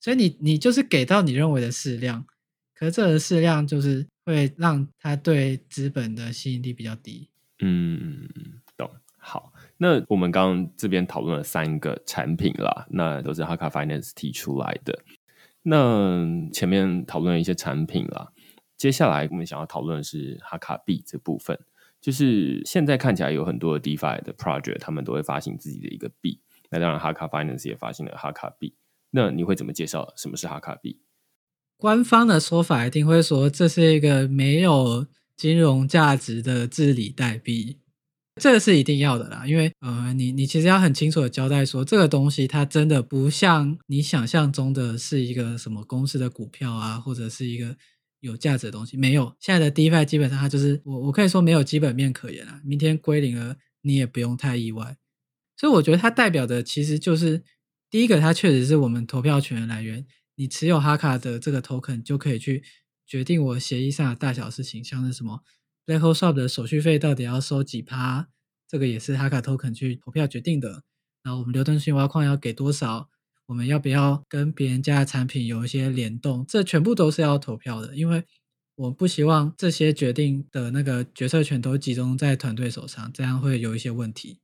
[0.00, 2.26] 所以你你就是给到你认为的适量，
[2.74, 7.30] 可是这个适量就是会让它对资本的吸引力比较低。
[7.60, 8.28] 嗯。
[9.78, 14.98] 那我们刚刚这边讨论了三个产品啦，那都是哈卡 Finance 提出来的。
[15.62, 18.32] 那前面讨论了一些产品啦，
[18.76, 21.58] 接下来我们想要讨论的是哈卡币这部分。
[22.00, 26.40] 就是现在看起来有很多的 DeFi 的 project，他们都会发行自己的一个币。
[26.70, 28.74] 那当然，哈卡 Finance 也发行了哈卡币。
[29.10, 31.00] 那你会怎么介绍什么是哈卡币？
[31.76, 35.06] 官方的说法一定会说这是一个没有
[35.36, 37.78] 金融价值的治理代币。
[38.40, 47.76] 这个是一定要的啦，因为呃，你你其实要很清楚的交代说，这个东西它真的不像你想象中的是一个什么公司的股票啊，或者是一个
[48.20, 48.98] 有价值的东西。
[48.98, 54.98] 没有，现在的 DeFi 基本上它就是我我可以说没有基本面可言啊，明天归零了你也不用太意外。
[55.56, 57.42] 所以我觉得它代表的其实就是
[57.90, 60.06] 第一个，它确实是我们投票权的来源。
[60.34, 62.62] 你持有哈卡的这个 token 就可以去
[63.06, 65.40] 决定我协议上的大小事情，像是什么。
[65.86, 68.28] Legal Shop 的手续费到底要收几趴？
[68.68, 70.82] 这个也是哈卡 Token 去投票决定的。
[71.22, 73.08] 然后我们流动性挖矿要给多少？
[73.46, 76.44] 我们要不要跟别人家的产品有一些联动？
[76.48, 78.24] 这全部都是要投票的，因为
[78.74, 84.40] 我不希望这些决定的那个决策权都集中在团队手上，这样会有一些问题。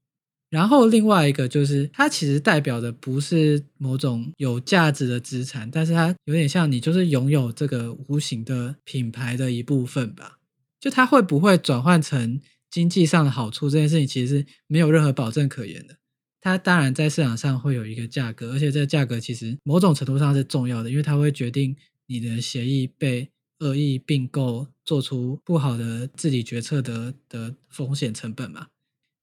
[0.51, 10.39] 然后另外一个就是，它其实代表的不是某种有价值的资产，但是它有点像你就是拥有这个无形的品牌的一部分吧。
[10.83, 15.97] 就它会不会转换成经济上的好处这件事情，其实是没有任何保证可言的。
[16.41, 21.77] 它当然在市场上会有一个价格，而且这个价格其实某种程度上是重要的，因为它会决定
[22.07, 23.31] 你的协议被
[23.61, 28.67] 恶意并购、做出不好的治理决策的的风险成本嘛。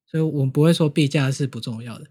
[0.06, 2.06] 所以我们不会说币价是不重要的，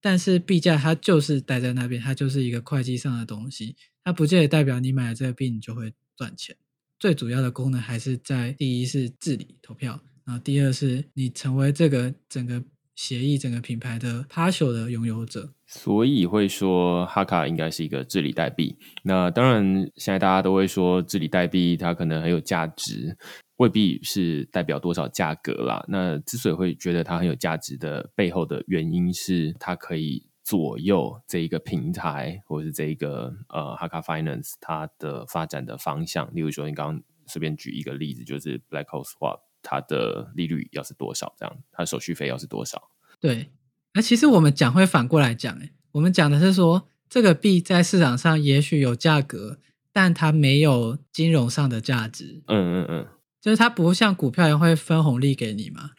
[0.00, 3.74] 但是币价它就是待在那边，它就是一个会计上的东西，
[4.04, 6.56] 它不见得代表你买了这个币你就会赚钱。
[6.98, 12.62] 最主要的功能还是在第一是治理投票，然后第二是你成为这个整个
[12.94, 15.52] 协议、整个品牌的 partial 的拥有者。
[15.66, 18.76] 所以会说哈卡应该是一个治理代币。
[19.02, 23.16] 那当然，现在大家都会说治理代币它可能很有价值，
[23.56, 25.84] 未必是代表多少价格啦。
[25.88, 30.26] 那之所以会觉得它很有价值的背后的原因是它可以。
[30.44, 36.28] 左右这一个平台，或者是这一个呃哈卡 Finance 它的发展的方向。
[36.34, 42.90] 例如说，你刚刚随便举一个例子，就是 Black Hole Swap 它的利率要是多少，这样它手续费要是多少？
[43.18, 43.50] 对，
[43.94, 49.58] 那其实我们讲会反过来讲，哎，我们讲的是说，这个币在市场上也许有价格，
[49.92, 52.42] 但它没有金融上的价值。
[52.48, 53.06] 嗯嗯嗯，
[53.40, 55.92] 就是它不像股票一样会分红利给你嘛，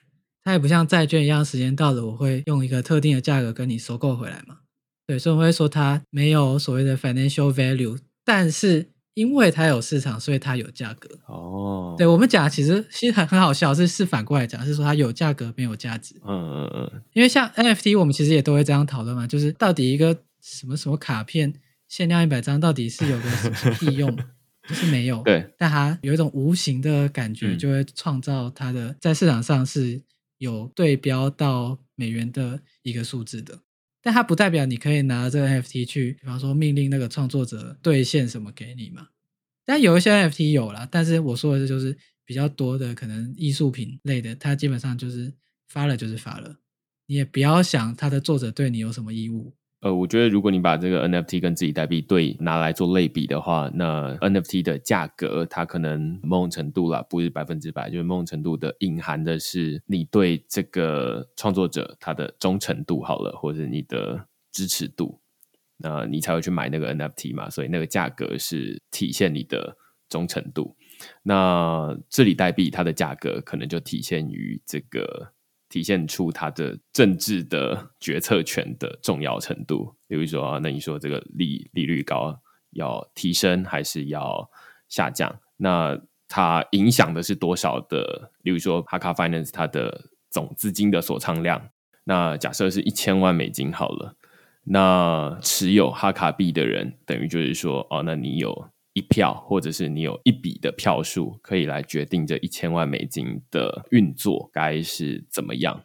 [0.46, 4.60] 它也不像债券一样，时间到了我会用一个特定的价格跟你收购回来嘛。
[5.08, 11.10] 对，所以我会说它没有所谓的 financial value，但是因为它有市场，所以它有价格。
[11.28, 16.16] 哦，对我们讲，其实其实很很好笑，是是反过来讲，是说它有价格没有价值。
[16.24, 21.54] 嗯嗯嗯，因为像 NFT，我们其实也都会这样讨论嘛，就是到底一个什么什么卡片
[21.88, 24.16] 限量一百张，到底是有个什么屁用？
[24.68, 25.22] 就是没有。
[25.22, 30.02] 对，但它有一种无形的感觉，嗯就会创造它的在市场上是
[30.38, 33.62] 有对标到美元的一个数字的。
[34.02, 39.08] 但它不代表你可以拿这个 NFT 去，比方说命令那个创作者兑现什么给你嘛。
[39.66, 45.34] 但有一些 NFT 有啦，但是我说的就是比较多的可能艺术品类的，它基本上就是
[45.68, 46.58] 发了就是发了，
[47.08, 49.56] 你也不要想它的作者对你有什么义务。
[49.86, 65.20] 呃，我觉得如果你把这个 NFT 跟自己代币对拿来做类比的话，那 NFT 的价格它可能某种程度啦，不是百分之百，就是某种程度的隐含的是你对这个创作者他的忠诚度好了，或者你的支持度，
[65.78, 69.78] 那你才会去买那个 NFT 嘛，所以那个价格是体现你的
[70.10, 70.76] 忠诚度。
[71.22, 75.34] 那治理代币它的价格可能就体现于这个
[75.76, 79.94] 体现出它的政治的决策权的重要程度。
[80.08, 82.34] 比如说啊，那你说这个利利率高
[82.72, 84.50] 要提升还是要
[84.88, 85.38] 下降？
[85.58, 86.00] 那
[86.30, 88.32] 它影响的是多少的？
[88.44, 91.68] 例如说 Haka Finance 它的总资金的锁仓量，
[92.06, 94.16] 那假设是一千万美金好了。
[94.64, 105.84] 那持有哈卡币的人，等于就是说，哦，那你有一票，或者是你有一笔的票数，可以来决定这一千万美金的运作该是怎么样。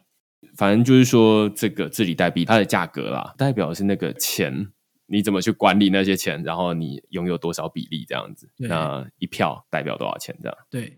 [0.55, 4.71] 反正就是说，这个治理代币它的价格啦，代表的是那个钱，
[5.07, 8.49] 你怎么去管理那些钱，然后你拥有多少比例这样子。
[8.57, 10.57] 对那一票代表多少钱这样？
[10.69, 10.97] 对，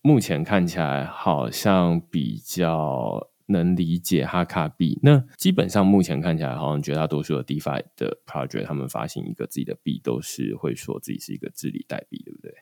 [0.00, 4.98] 目前看起来好像比较能理解哈卡币。
[5.02, 12.52] 那基本上目前看起来，好像绝大多数的 DeFi 的 project，他们发行一个自己的币，都是会说自己是一个治理代币，对不对？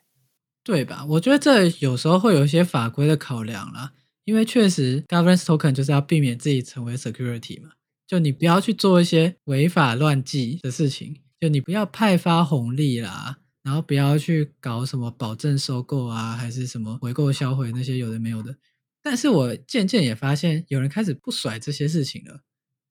[0.64, 1.04] 对吧？
[1.06, 3.92] 我觉得这有时候会有一些法规的考量啦，
[4.24, 7.70] 因为确实 governance token 就是要避免自己成为 security 嘛，
[8.06, 18.54] 就你不要去做一些违法乱纪的事情，就你不要派发红利啦，然后不要去搞什么保证收购啊，还是什么回购销毁那些有的没有的。
[19.08, 22.42] 但是我渐渐也发现有人开始不甩这些事情了，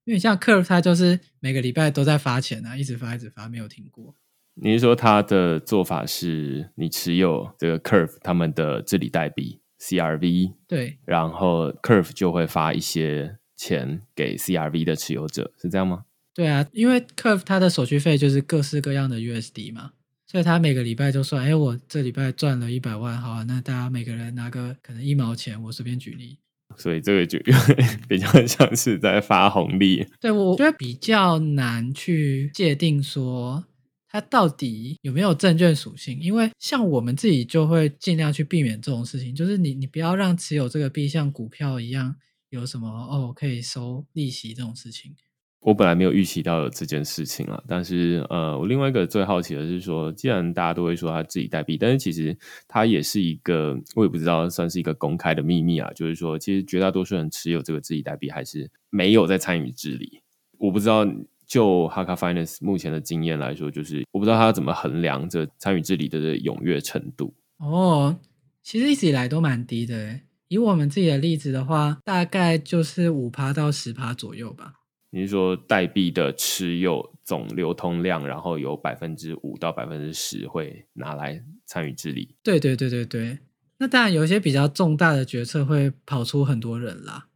[0.03, 4.15] 因为像 Curve 他就是每个礼拜都在发钱啊，一直发一直发，没有停过。
[4.55, 16.05] 你是说他的做法是你持有这个 Curve 他们的治理代币 CRV，对，然后 Curve 就会发一些钱给 CRV 的持有者，是这样吗？
[16.34, 19.91] 对啊，因为 Curve 它的手续费就是各式各样的 USD 嘛，
[20.30, 26.38] 所以他每个礼拜就算，哎，我这礼拜赚了一百万，好啊，那大家每个人拿个可能一毛钱，我随便举例。
[26.75, 27.39] 所以这个就
[28.09, 30.05] 比较像是在发红利。
[30.19, 33.65] 对我觉得比较难去界定说
[34.09, 42.17] 它到底有没有证券属性，因为像我们自己就会尽量去避免这种事情，就是你你不要让持有这个币像股票一样
[42.49, 45.15] 有什么哦可以收利息这种事情。
[45.60, 52.38] 我本来没有预期到有这件事情啊，但是呃，我另外一个最好奇的是说，既然大家都会说他自己代币，但是其实
[52.68, 60.22] 他也是一个，我也不知道算是一个公开的秘密啊，就是说，其实绝大多数人持有这个自己代币还是没有在参与治理。
[60.58, 61.05] 我不知道
[61.45, 67.34] 就 Haka Finance 目前的经验来说，就是我不知道他怎么衡量这参与治理的这踊跃程度。
[67.58, 68.18] 哦，
[68.64, 70.20] 其实一直以来都蛮低的。
[70.47, 74.76] 以我们自己的例子的话，大概就是五趴到十趴左右吧。
[75.10, 82.36] 你是说代币的持有总流通量，然后有百分之五到百分之十会拿来参与治理？
[82.43, 83.39] 对对对对对。
[83.80, 87.30] 那当然有一些比较重大的决策会跑出很多人啦。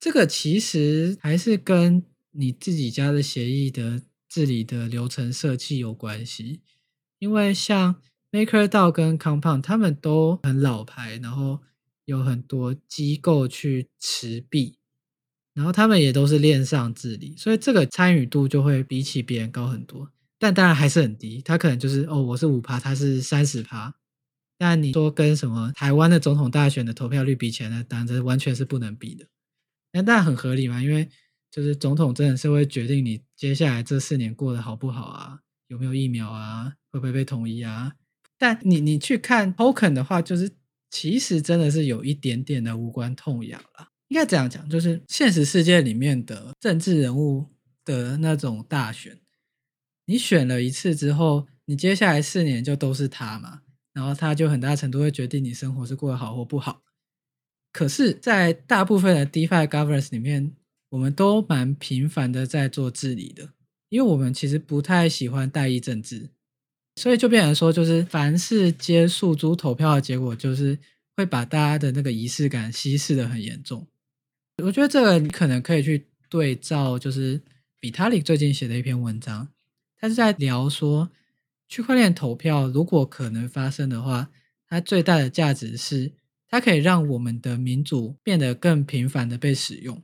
[0.00, 6.60] 这个其实还是跟你自己家的协议的治理的流程设计有关系，
[7.20, 11.60] 因为像 MakerDAO 跟 Compound 他们都很老牌，然后
[12.04, 14.78] 有很多机构去持币，
[15.54, 20.10] 然后他们也都是链上治理，所以这个参与度就会比起别人高很多。
[20.38, 23.94] 但当然还是很低，他可能就是哦，我是五趴，他是三十趴。
[24.58, 27.82] 但你说跟什么台湾的总统大选的投票率比起来？
[27.82, 29.26] 当然这完全是不能比的。
[29.92, 31.08] 那当然很合理嘛，因为
[31.50, 35.38] 就是总统真的是会决定你接下来这四年过得好不好啊，
[35.68, 37.92] 有没有疫苗啊，会不会被统一啊。
[38.38, 40.50] 但你你去看 token 的话，就是
[40.90, 43.91] 其实真的是有一点点的无关痛痒了。
[44.12, 47.46] 应该这样讲，就是现实世界里面的政治人物
[47.82, 49.18] 的那种大选，
[50.04, 53.62] 你选了一次之后，你接下来四年就都是他嘛，
[53.94, 56.82] 然后他就很大程度会决定你生活是过得好或不好。
[57.72, 60.52] 可是，在大部分的 DeFi governance 里面，
[60.90, 63.54] 我们都蛮频繁的在做治理的，
[63.88, 66.28] 因为我们其实不太喜欢代议政治，
[66.96, 70.78] 所以就变成说，就是凡是接诉诸投票的结果，就是
[71.16, 73.86] 会把大家的那个仪式感稀释的很严重。
[74.64, 77.40] 我觉得这个你可能可以去对照，就是
[77.78, 79.48] 比塔里最近写的一篇文章，
[79.96, 81.10] 他是在聊说，
[81.68, 84.30] 区块链投票如果可能发生的话，
[84.66, 86.12] 它最大的价值是。
[86.54, 90.02] 它可以让我们的民主变得更频繁的被使用，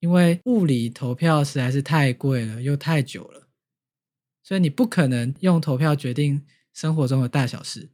[0.00, 3.48] 因为物理投票实在是太贵了，又太久了，
[4.42, 6.44] 所以你不可能用投票决定
[6.74, 7.88] 生活中的大小事。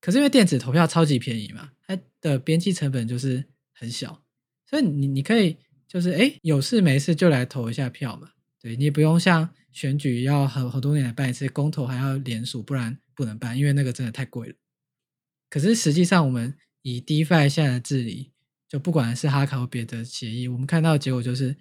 [0.00, 4.24] 可是因为电子投票超级便宜嘛，它的边际成本就是很小，
[4.66, 5.56] 所以你你可以
[5.88, 14.54] 就是哎有事没事就来投一下票嘛，对你不用像选举要很很多年来办一次公投还要连署，不然不能办，因为那个真的太贵了。
[15.48, 16.54] 可是实际上我们。
[16.88, 18.30] 以 DeFi 现在的治理，
[18.68, 21.56] 就不管是哈卡或别的协议，我们看到的结果就是，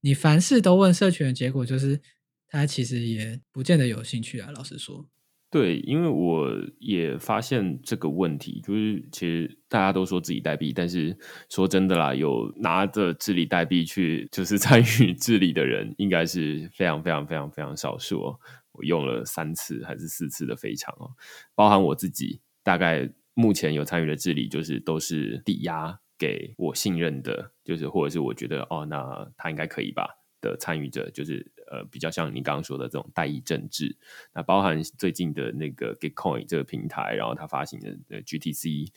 [0.00, 2.00] 你凡事都问社群的结果，就是
[2.48, 4.50] 他其实也不见得有兴趣啊。
[4.52, 5.06] 老实说，
[5.50, 6.48] 对，因为我
[6.78, 11.16] 也发现这个问题，就是其实大家都说自己代币，但是
[11.48, 18.40] 说真的啦，有拿着治理代币去就是参与治理的人，应该是非常非常非常非常少数哦。
[18.72, 21.10] 我用了三次还是四次的非常哦，
[21.54, 23.10] 包含我自己，大概。
[23.34, 30.04] 目前有参与的治理，就是都是抵押给我信任的，就是或者是我觉得哦，那他应该可以吧
[30.42, 33.96] 的参与者，就是呃比较像你刚刚说的这种代议政治。
[34.34, 38.88] 那包含最近的那个 Gitcoin 这个平台，然后它发行的 GTC，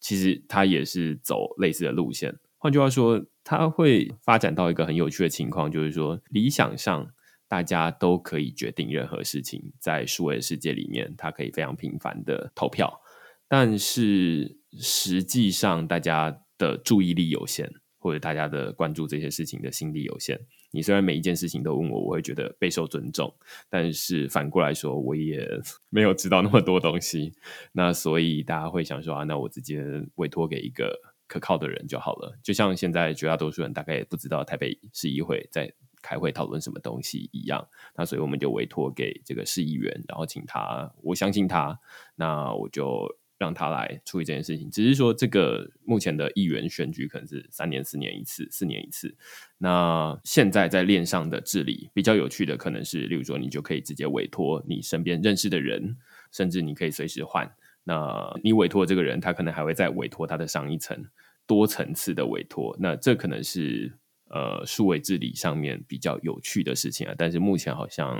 [0.00, 2.36] 其实它也是走类似的路线。
[2.58, 7.12] 换句话说，它会发展到一个很有趣的情况，就是说理想上
[7.48, 13.00] 大家都可以决定任何事情，在数位世界里面，它可以非常频繁的投票。
[13.48, 17.70] 但是实际上，大家的注意力有限，
[18.02, 20.38] 或者大家的关注这些事情的心力有限。
[20.72, 23.32] 你虽然每一件事情都问我，我会觉得备受尊重，
[23.70, 25.48] 但是反过来说，我也
[25.88, 27.32] 没有知道那么多东西。
[27.70, 29.84] 那所以大家会想说啊，那我直接
[30.16, 30.98] 委托给一个
[31.28, 32.36] 可靠的人就好了。
[32.42, 35.72] 就像现在绝大多数人大概也不知道台北市议会在
[36.02, 37.68] 开会讨论什么东西一样。
[37.94, 41.78] 那所以我们就委托给这个市议员，然后请他，我相信他，
[42.16, 43.16] 那我就。
[43.42, 49.12] 让他来处理这件事情，只是说这个目前的议员选举可能是三年、四年一次，四年一次。
[49.58, 55.96] 那现在在链上的治理比较有趣的，可能是例如说，你就可以直接委托你身边认识的人，
[56.30, 57.52] 甚至你可以随时换。
[57.82, 61.04] 那你委托这个人，他可能还会再委托他的上一层，
[61.44, 62.76] 多层次的委托。
[62.78, 63.92] 那这可能是
[64.30, 67.14] 呃数位治理上面比较有趣的事情啊。
[67.18, 68.16] 但是目前好像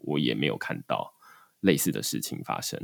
[0.00, 1.14] 我也没有看到
[1.60, 2.78] 类似的事情发生。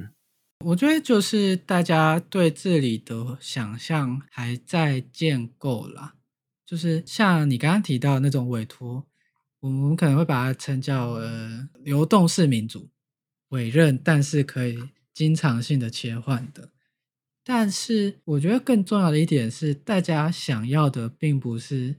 [0.64, 6.14] 我觉得就是大家对治理的想象还在建构啦，
[6.64, 9.06] 就是像你刚刚提到那种委托，
[9.60, 12.88] 我们可能会把它称叫呃流动式民主，
[13.50, 16.70] 委任但是可以经常性的切换的。
[17.44, 21.94] 但是我觉得更重要的一点是，大家想要的并不是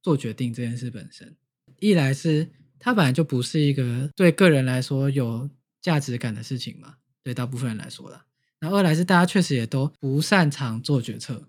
[0.00, 1.36] 做决定这件事本身，
[1.80, 2.48] 一来是
[2.78, 5.50] 它本来就不是一个对个人来说有
[5.82, 6.94] 价值感的事情嘛。
[7.26, 8.24] 对大部分人来说啦，
[8.60, 11.42] 那二来是大家确实也都不擅长做决策，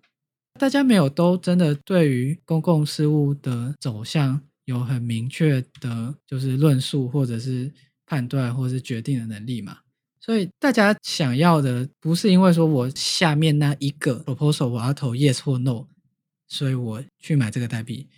[0.60, 7.72] 大家没有都真的对于公共事务的走向有很明确的，就是论述或者是
[8.08, 9.78] 判断或者是决定的能力嘛。
[10.20, 15.86] 所以大家想要的不是因为说我下面那一个 proposal 我要投 yes 或 no，
[16.48, 18.10] 所以我去买这个代币。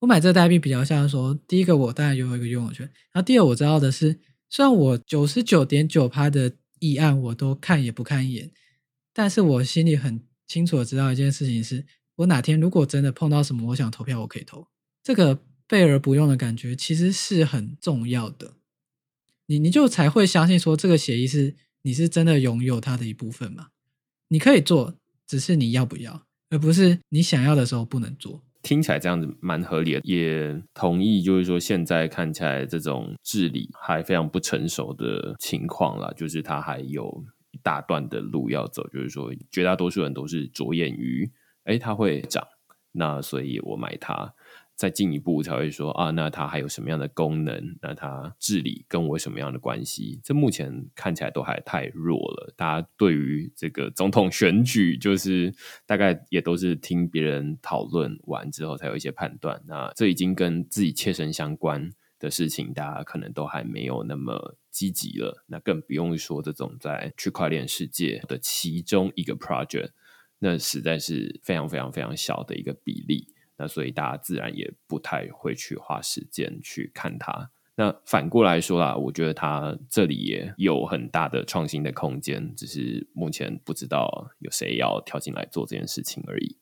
[0.00, 4.18] 我买这个代币比较像说，第一个我当然拥有一个拥有权，然后第二我知道的是，
[4.48, 6.50] 虽然我九十九点九趴的
[6.80, 8.50] 议案我都看也不看一眼，
[9.12, 14.66] 但是我心里很清楚的知道一件事情是，我哪天如果真的碰到什么，我想投票，我可以投。
[15.02, 18.54] 这个备而不用的感觉其实是很重要的，
[19.46, 23.68] 你你就才会相信说这个协议是你是真的拥有它的一部分嘛？
[24.28, 28.42] 你可以做，只是你要不要，而不是你想要的时候不能做。
[28.62, 41.30] 听起来这样子蛮合理的，也同意，就是说现在看起来这种治理还非常不成熟的情况了，就是它还有一大段的路要走，就是说绝大多数人都是着眼于，
[41.64, 42.46] 哎，它会涨，
[42.92, 44.34] 那所以我买它。
[44.80, 47.76] 再进一步才会说啊，那它还有什么样的功能？
[47.82, 50.18] 那它治理跟我什么样的关系？
[50.24, 52.54] 这目前看起来都还太弱了。
[52.56, 55.54] 大家对于这个总统选举，就是
[55.84, 59.62] 大概也都是听别人讨论完之后才有一些判断。
[59.66, 65.44] 那这已经跟自己切身相关，的事情，大家可能都还没有那么积极了。
[65.48, 69.90] 那更不用说这种在区块链世界的其中一个 project，
[70.38, 73.26] 那实在是非常非常非常小的一个比例。
[73.60, 77.50] 那所以大家自然也不太会去花时间去看它。
[77.76, 86.56] 那反过来说啦，我觉得它这里也有很大的创新的空间，只是目前不知道有谁要跳进来做这件事情而已。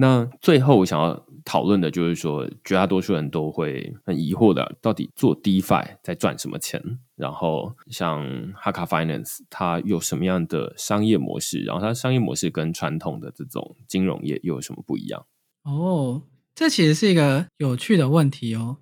[0.00, 6.80] 那最后我想要讨论的就是说，绝大多数人都会很疑惑的，到底做 DeFi 在赚什么钱？
[7.16, 11.64] 然后像 Haka Finance 它有什么样的商业模式？
[11.64, 15.26] 然后它商业模式跟传统的这种金融业又有什么不一样？
[15.68, 16.22] 哦，
[16.54, 18.78] 这其实是一个有趣的问题哦，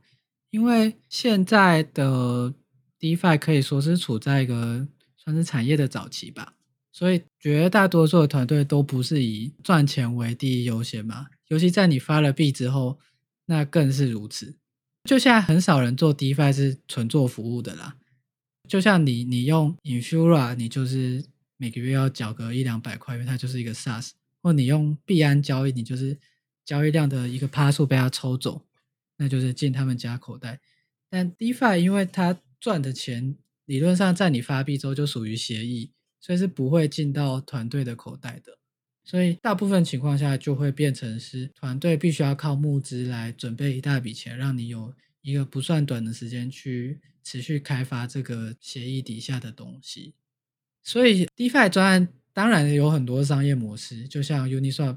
[0.51, 2.55] 因为现在的
[3.01, 6.55] DeFi 可以说是处在一个算是产业的早期吧。
[6.93, 12.99] 所以绝大多数的团队都不是以赚钱为第一优先嘛，尤其在你发了币之后，
[13.47, 14.57] 那更是如此。
[15.05, 17.97] 就现在很少人做 DeFi 是纯做服务的啦。
[18.66, 21.24] 就像你，你用 Infura，你就是
[21.57, 24.12] 每个月要缴个一两百块，因为它就是一个 SaaS；
[24.43, 26.18] 或你用币安交易，你就是
[26.67, 28.67] 交易量的一个趴数被他抽走，
[29.17, 30.61] 那就是进他们家口袋。
[31.09, 35.93] 但 DeFi 因为它赚的钱理论上在你发币之后就属于协议。
[36.19, 38.59] 所以是不会进到团队的口袋的，
[39.05, 44.93] 所以大部分情况下就会变成是团队必须要靠募资来准备一大笔钱，让你有
[45.23, 50.14] 一个不算短的时间去持续开发这个协议底下的东西。
[50.83, 54.97] 所以 DeFi 专案当然有很多商业模式，就像 Uniswap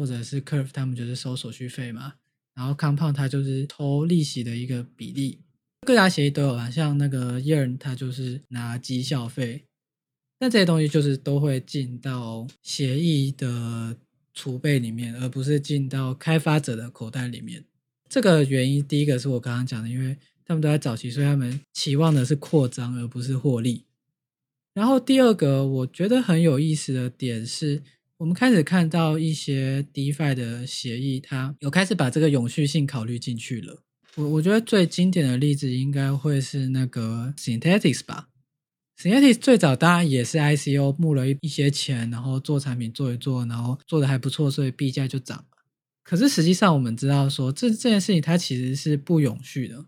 [0.00, 2.14] 或者是 Curve，他们就是收手续费嘛，
[2.54, 5.40] 然后 Compound 它就是偷利息的一个比例，
[5.86, 9.66] 各家协议都有啊，像那个 Yearn 它就是拿绩效费。
[10.38, 13.94] 那这些东西就是都会进到协议的
[14.32, 17.62] 储备里面，而不是进到开发者的口袋里面。
[18.08, 23.84] 这个原因，第一个是我刚刚讲的，因为他们都在早期，所以他们期望的是扩张，而不是获利。
[24.72, 27.82] 然后第二个，我觉得很有意思的点是，
[28.20, 33.82] 我们开始看到一些 DeFi 的协议，它有开始把这个永续性考虑进去了。
[34.16, 38.28] 我我觉得最经典的例子应该会是那个 Synthetics 吧。
[38.98, 45.46] Synthetic 最早当然也是 ICO 募了一一些钱，然后做产品做一做，然后做的还不错，所以币价就涨。
[46.02, 49.86] 可是实际上我们知道说，这这件事情它其实是不永续的。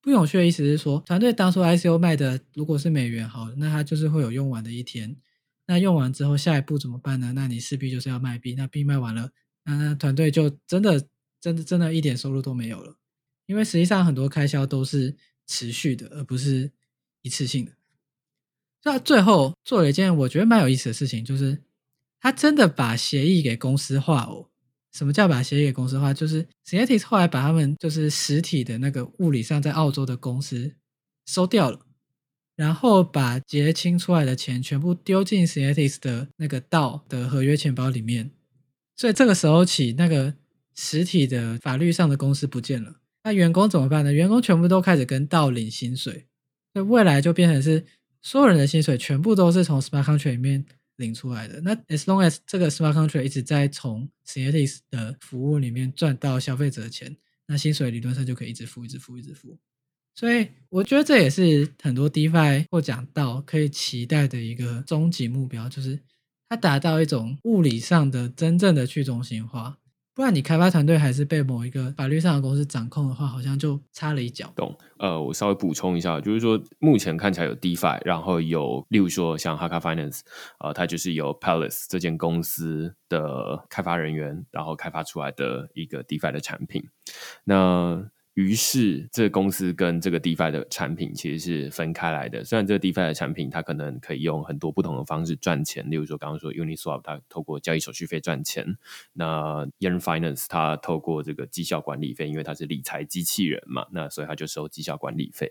[0.00, 5.14] 不永续的意思是说，团队当初 ICO 卖的如果是美元好，那它就是会有用完的一天。
[5.66, 7.32] 那用完之后，下一步怎么办呢？
[7.34, 8.54] 那你势必就是要卖币。
[8.54, 9.30] 那币卖完了，
[9.64, 11.08] 那那团队就真的
[11.40, 12.96] 真的真的一点收入都没有了，
[13.46, 16.72] 因为实际上很多开销都是持续的，而不是
[17.22, 17.72] 一次性的。
[18.84, 21.64] 那最后做了一件我觉得蛮有意思的事情，就是
[22.20, 24.50] 他真的把协议给公司化哦。
[24.92, 26.14] 什么叫把协议给公司化？
[26.14, 30.74] 就是 s y n t h e t i s 后来把他们就是实体的那个物理上在澳洲的公司
[31.26, 31.85] 收掉了，
[32.56, 38.32] 然后把结清出来的钱全部丢进 s y n t h e t i s 的那个道的合约钱包里面。
[38.96, 40.34] 所以这个时候起，那个
[40.74, 42.96] 实体的法律上的公司不见了。
[43.22, 44.12] 那员工怎么办呢？
[44.12, 46.26] 员工全部都开始跟道领薪水，
[46.74, 47.84] 那未来就变成是。
[48.22, 50.64] 所有人的薪水全部都是从 smart contract 里面
[50.96, 51.60] 领出来的。
[51.60, 54.66] 那 as long as 这个 smart contract 一直在从 s y n t h e t i
[54.66, 59.56] s 的服务里面赚到消费者的钱，那薪水理论上就可以一直付、一直付、一直付。
[60.16, 66.00] 所以我觉得这也是很多 DeFi 或讲到可以期待的一个终极目标，就是
[66.48, 69.76] 它达到一种物理上的真正的去中心化。
[70.14, 74.50] 不然你开发团队还是被某一个法律上的公司掌控的话，好像就差了一脚。
[74.56, 74.74] 懂？
[74.98, 80.20] 呃，我稍微补充一下，就是说目前看起来有 DeFi，然后有例如说像 Haka Finance，
[80.60, 86.82] 呃，它就是由 Palace 这间公司的开发人员，然后开发出来的一个 DeFi 的产品。
[87.44, 92.44] 那于是，这公司跟这个 DeFi 的产品其实是分开来的。
[92.44, 98.66] 虽然这个 DeFi 的产品，它可能可以用很多不同的方式赚钱，例如说刚刚说 Uniswap，它透过交易手续费赚钱；
[99.14, 105.50] 那 Yen Finance，它透过这个绩效管理费，因为它是理财机器人嘛，那所以它就收绩效管理费。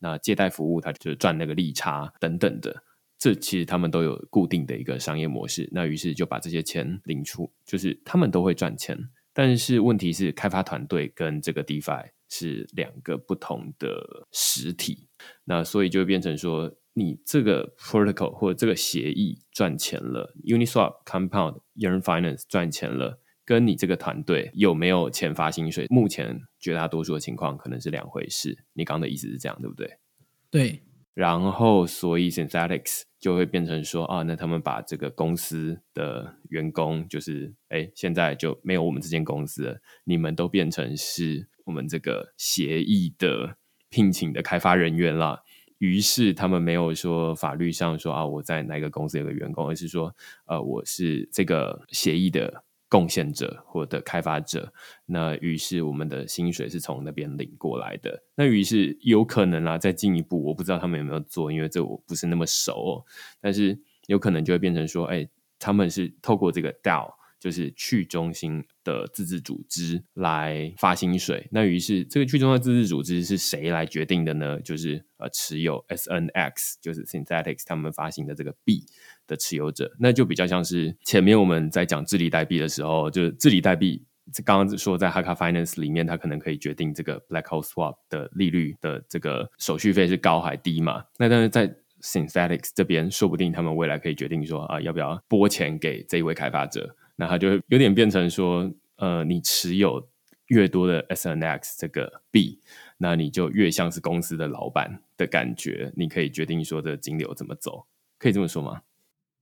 [0.00, 2.82] 那借贷服务，它就赚那个利差等等的。
[3.16, 5.68] 这其实他们都有固定的一个商业模式。
[5.70, 9.08] 那于是就把这些钱领出，就是他们都会赚钱。
[9.32, 15.08] 但是问题是，开发团队跟这个 DeFi 是两个不同的实体，
[15.44, 28.64] 那所以就会变成说，你这个 protocol 或者这个协议赚钱了，Uniswap、Compound、Yearn Finance 赚钱了，跟你这个团队有没有钱发薪水，目前绝大多数的情况可能是两回事。
[28.72, 29.98] 你刚的意思是这样，对不对？
[30.50, 30.82] 对。
[31.14, 43.56] 然后，所以 Synthetics 就会变成说啊，那他们把这个公司的员工，就是哎，现在就没有我们这间公司了，你们都变成是我们这个协议的
[43.90, 45.42] 聘请的开发人员啦。
[45.78, 50.14] 于是他们没有说法律上说啊，我在哪个公司有个员工，而是说，
[50.46, 54.72] 呃，我是这个协议的贡献者或者开发者。
[55.04, 58.22] 那于是我们的薪水是从那边领过来的。
[58.36, 63.04] 那于是有可能啦，再进一步，我不知道他们有没有做，因为这我不是那么熟。
[63.40, 67.12] 但是有可能就会变成说，哎，他们是透过这个 DAO。
[67.44, 74.58] 就是去中心的自治组织来发薪水，那于是这个去中心的自治组织是谁来决定的呢？
[74.62, 78.82] 就是呃，持有 S N X 就是 Synthetics 他们发行的这个币
[79.26, 84.02] 的持有者，那就比较像是前面我们在讲治理代币的时候，就是治理代币，
[84.42, 91.04] 刚刚说在 Haka Finance 里面，它可能可以决定这个 Black Hole Swap 的利率的这个手续费是高还低嘛？
[91.18, 96.96] 那但是在 Synthetics 这边，说不定他们未来可以决定说啊，要不要拨钱给这一位开发者。
[97.16, 100.08] 那它就有点变成说，呃，你持有
[100.48, 102.60] 越多的 S N X 这个币，
[102.98, 107.86] 那你就越像是公司的老板的感觉，你可以决定说这金流怎么走，
[108.18, 108.82] 可以这么说吗？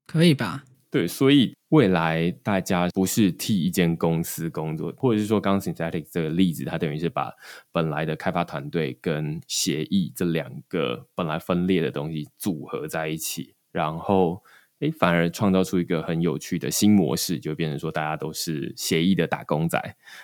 [0.07, 0.65] 可以吧？
[0.91, 7.33] 对，所以未来大家不是替一间公司工作，或者是说刚 Synthetic 这个例子，它等于是把
[7.73, 14.43] 本来的开发团队跟协议这两个本来分裂的东西组合在一起，然后。
[14.83, 19.81] 哎，反而创造出一个很有趣的新模式，就变成说大家都是协议的打工仔。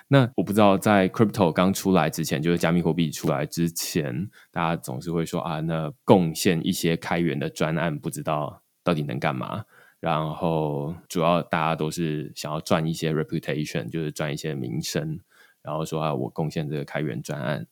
[0.08, 9.64] 那我不知道在 crypto 刚出来之前，就是加密货币出来之前，大家总是会说啊，那贡献一些开源的专案，不知道到底能干嘛。
[10.00, 15.20] 然后主要大家都是想要赚一些 reputation，就是赚一些名声，
[15.62, 17.66] 然后说啊，我贡献这个开源专案。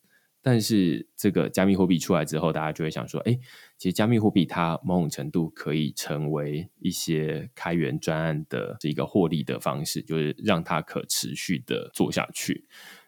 [0.49, 3.36] 但是这个加密货币出来之后，大家就会想说，哎，
[3.76, 12.64] 其实加密货币它某种程度可以成为一些开源专案的这一个获利的方式，就是让它可持续的做下去。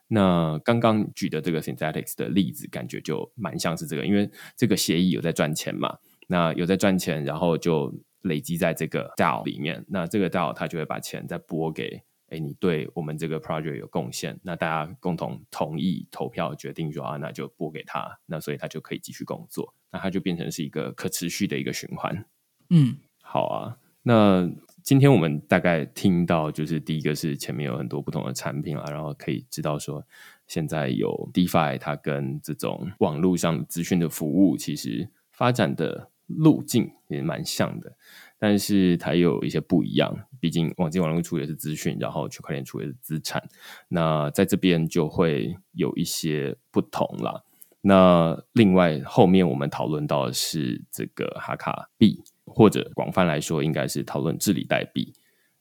[0.08, 12.02] 那刚刚举的这个 Synthetics 的例子，感觉就蛮像是这个，因为这个协议有在赚钱嘛，那有在赚钱，然后就累积在这个 DAO 里面，那这个 DAO 它就会把钱再拨给。
[12.28, 22.24] 哎，你对我们这个 project 有贡献，那大家共同同意投票决定说啊，那就拨给他，那所以他就可以继续工作，那他就变成是一个可持续的一个循环。
[22.70, 23.78] 嗯，好啊。
[24.02, 24.50] 那
[24.82, 30.02] 今天我们大概听到，就是第一个是前面有很多不同的产品啊，然后可以知道说，
[30.46, 37.96] 现在有 DeFi，它跟这种网络上资讯的服务其实发展的路径也蛮像的。
[38.40, 43.42] 但是它有一些不一样，毕竟网际网络处也是资讯，然后区块链处也是资产，
[43.88, 47.44] 那在这边就会有一些不同了。
[47.80, 55.12] 那另外后面我们讨论到的是这个哈卡币，或者广泛来说应该是讨论治理代币。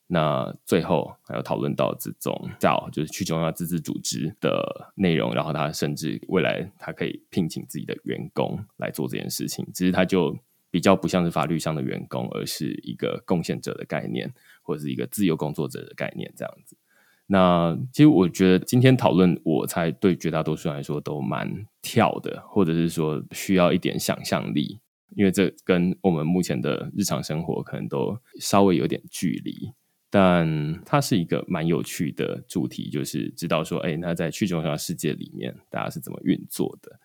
[0.06, 10.38] 那最后还有讨论到这种叫就是去中央自治组织的内容，然后他甚至未来他可以聘请自己的员工来做这件事情，只是他就。
[10.78, 16.76] 比较不像是法律上的员工，而是一个贡献者的概念，或者是一个自由工作者的概念这样子。
[17.26, 24.78] 那其实我觉得今天讨论，我猜对绝大多数人来说都蛮跳的，或者是说需要一点想象力，
[25.16, 29.72] 因为这跟我们目前的日常生活可能都稍微有点距离。
[30.08, 37.00] 但它是一个蛮有趣的主题，就是知道说，哎，那在去中心化世界里面，大家是怎么运作的。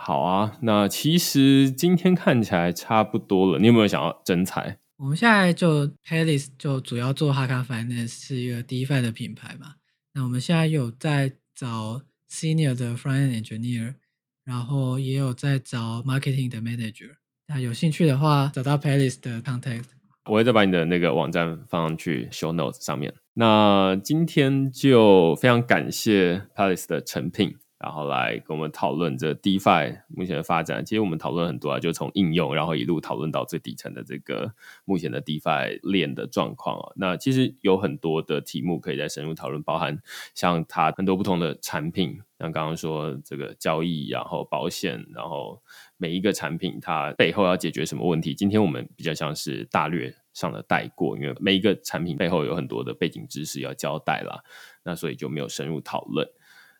[0.00, 3.58] 好啊，那其实今天看起来差不多了。
[3.58, 4.78] 你有没有想要增彩？
[4.96, 9.74] 我们现在就 Palace 就主要做 Haka Finance 是一个 DeFi 的品牌嘛。
[10.14, 13.96] 那我们现在有在找 Senior 的 Front Engineer，
[14.44, 17.16] 然后也有在找 Marketing 的 Manager。
[17.48, 19.84] 那有兴趣的话，找到 Palace 的 Contact。
[20.26, 23.12] 我会再把你的那个网站放上去 Show Notes 上面。
[23.34, 27.56] 那今天就非常感谢 Palace 的成品。
[27.78, 30.84] 然后来跟我们讨论这 DeFi 目前的发展。
[30.84, 34.52] 其实我们讨论很多啊，就从应用，然后一路讨论到最底层的这个
[34.84, 36.92] 目前的 DeFi 链的状况啊。
[36.96, 39.96] 那其实有很多的题目可以再深入讨论，包含
[40.34, 45.62] 像它很多不同的产品，像刚刚说这个交易，然后保险，然后
[45.96, 48.34] 每一个产品它背后要解决什么问题。
[48.34, 54.42] 今天我们比较像是大略上的带过，因为每一个产品背后有很多的背景知识要交代啦，
[54.82, 56.28] 那所以就没有深入讨论。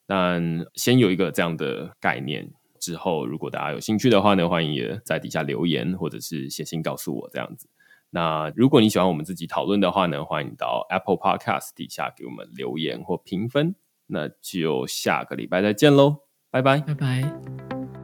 [0.08, 2.50] 但先有一个这样的概念，
[2.80, 7.68] 之后如果大家有兴趣的话呢，欢迎也在底下留言或者是写信告诉我这样子。
[8.10, 13.74] 那如果你喜欢我们自己讨论的话呢，欢迎到 Apple Podcast 底下给我们留言或评分。
[14.06, 17.97] 那就下个礼拜再见喽，拜拜，拜拜。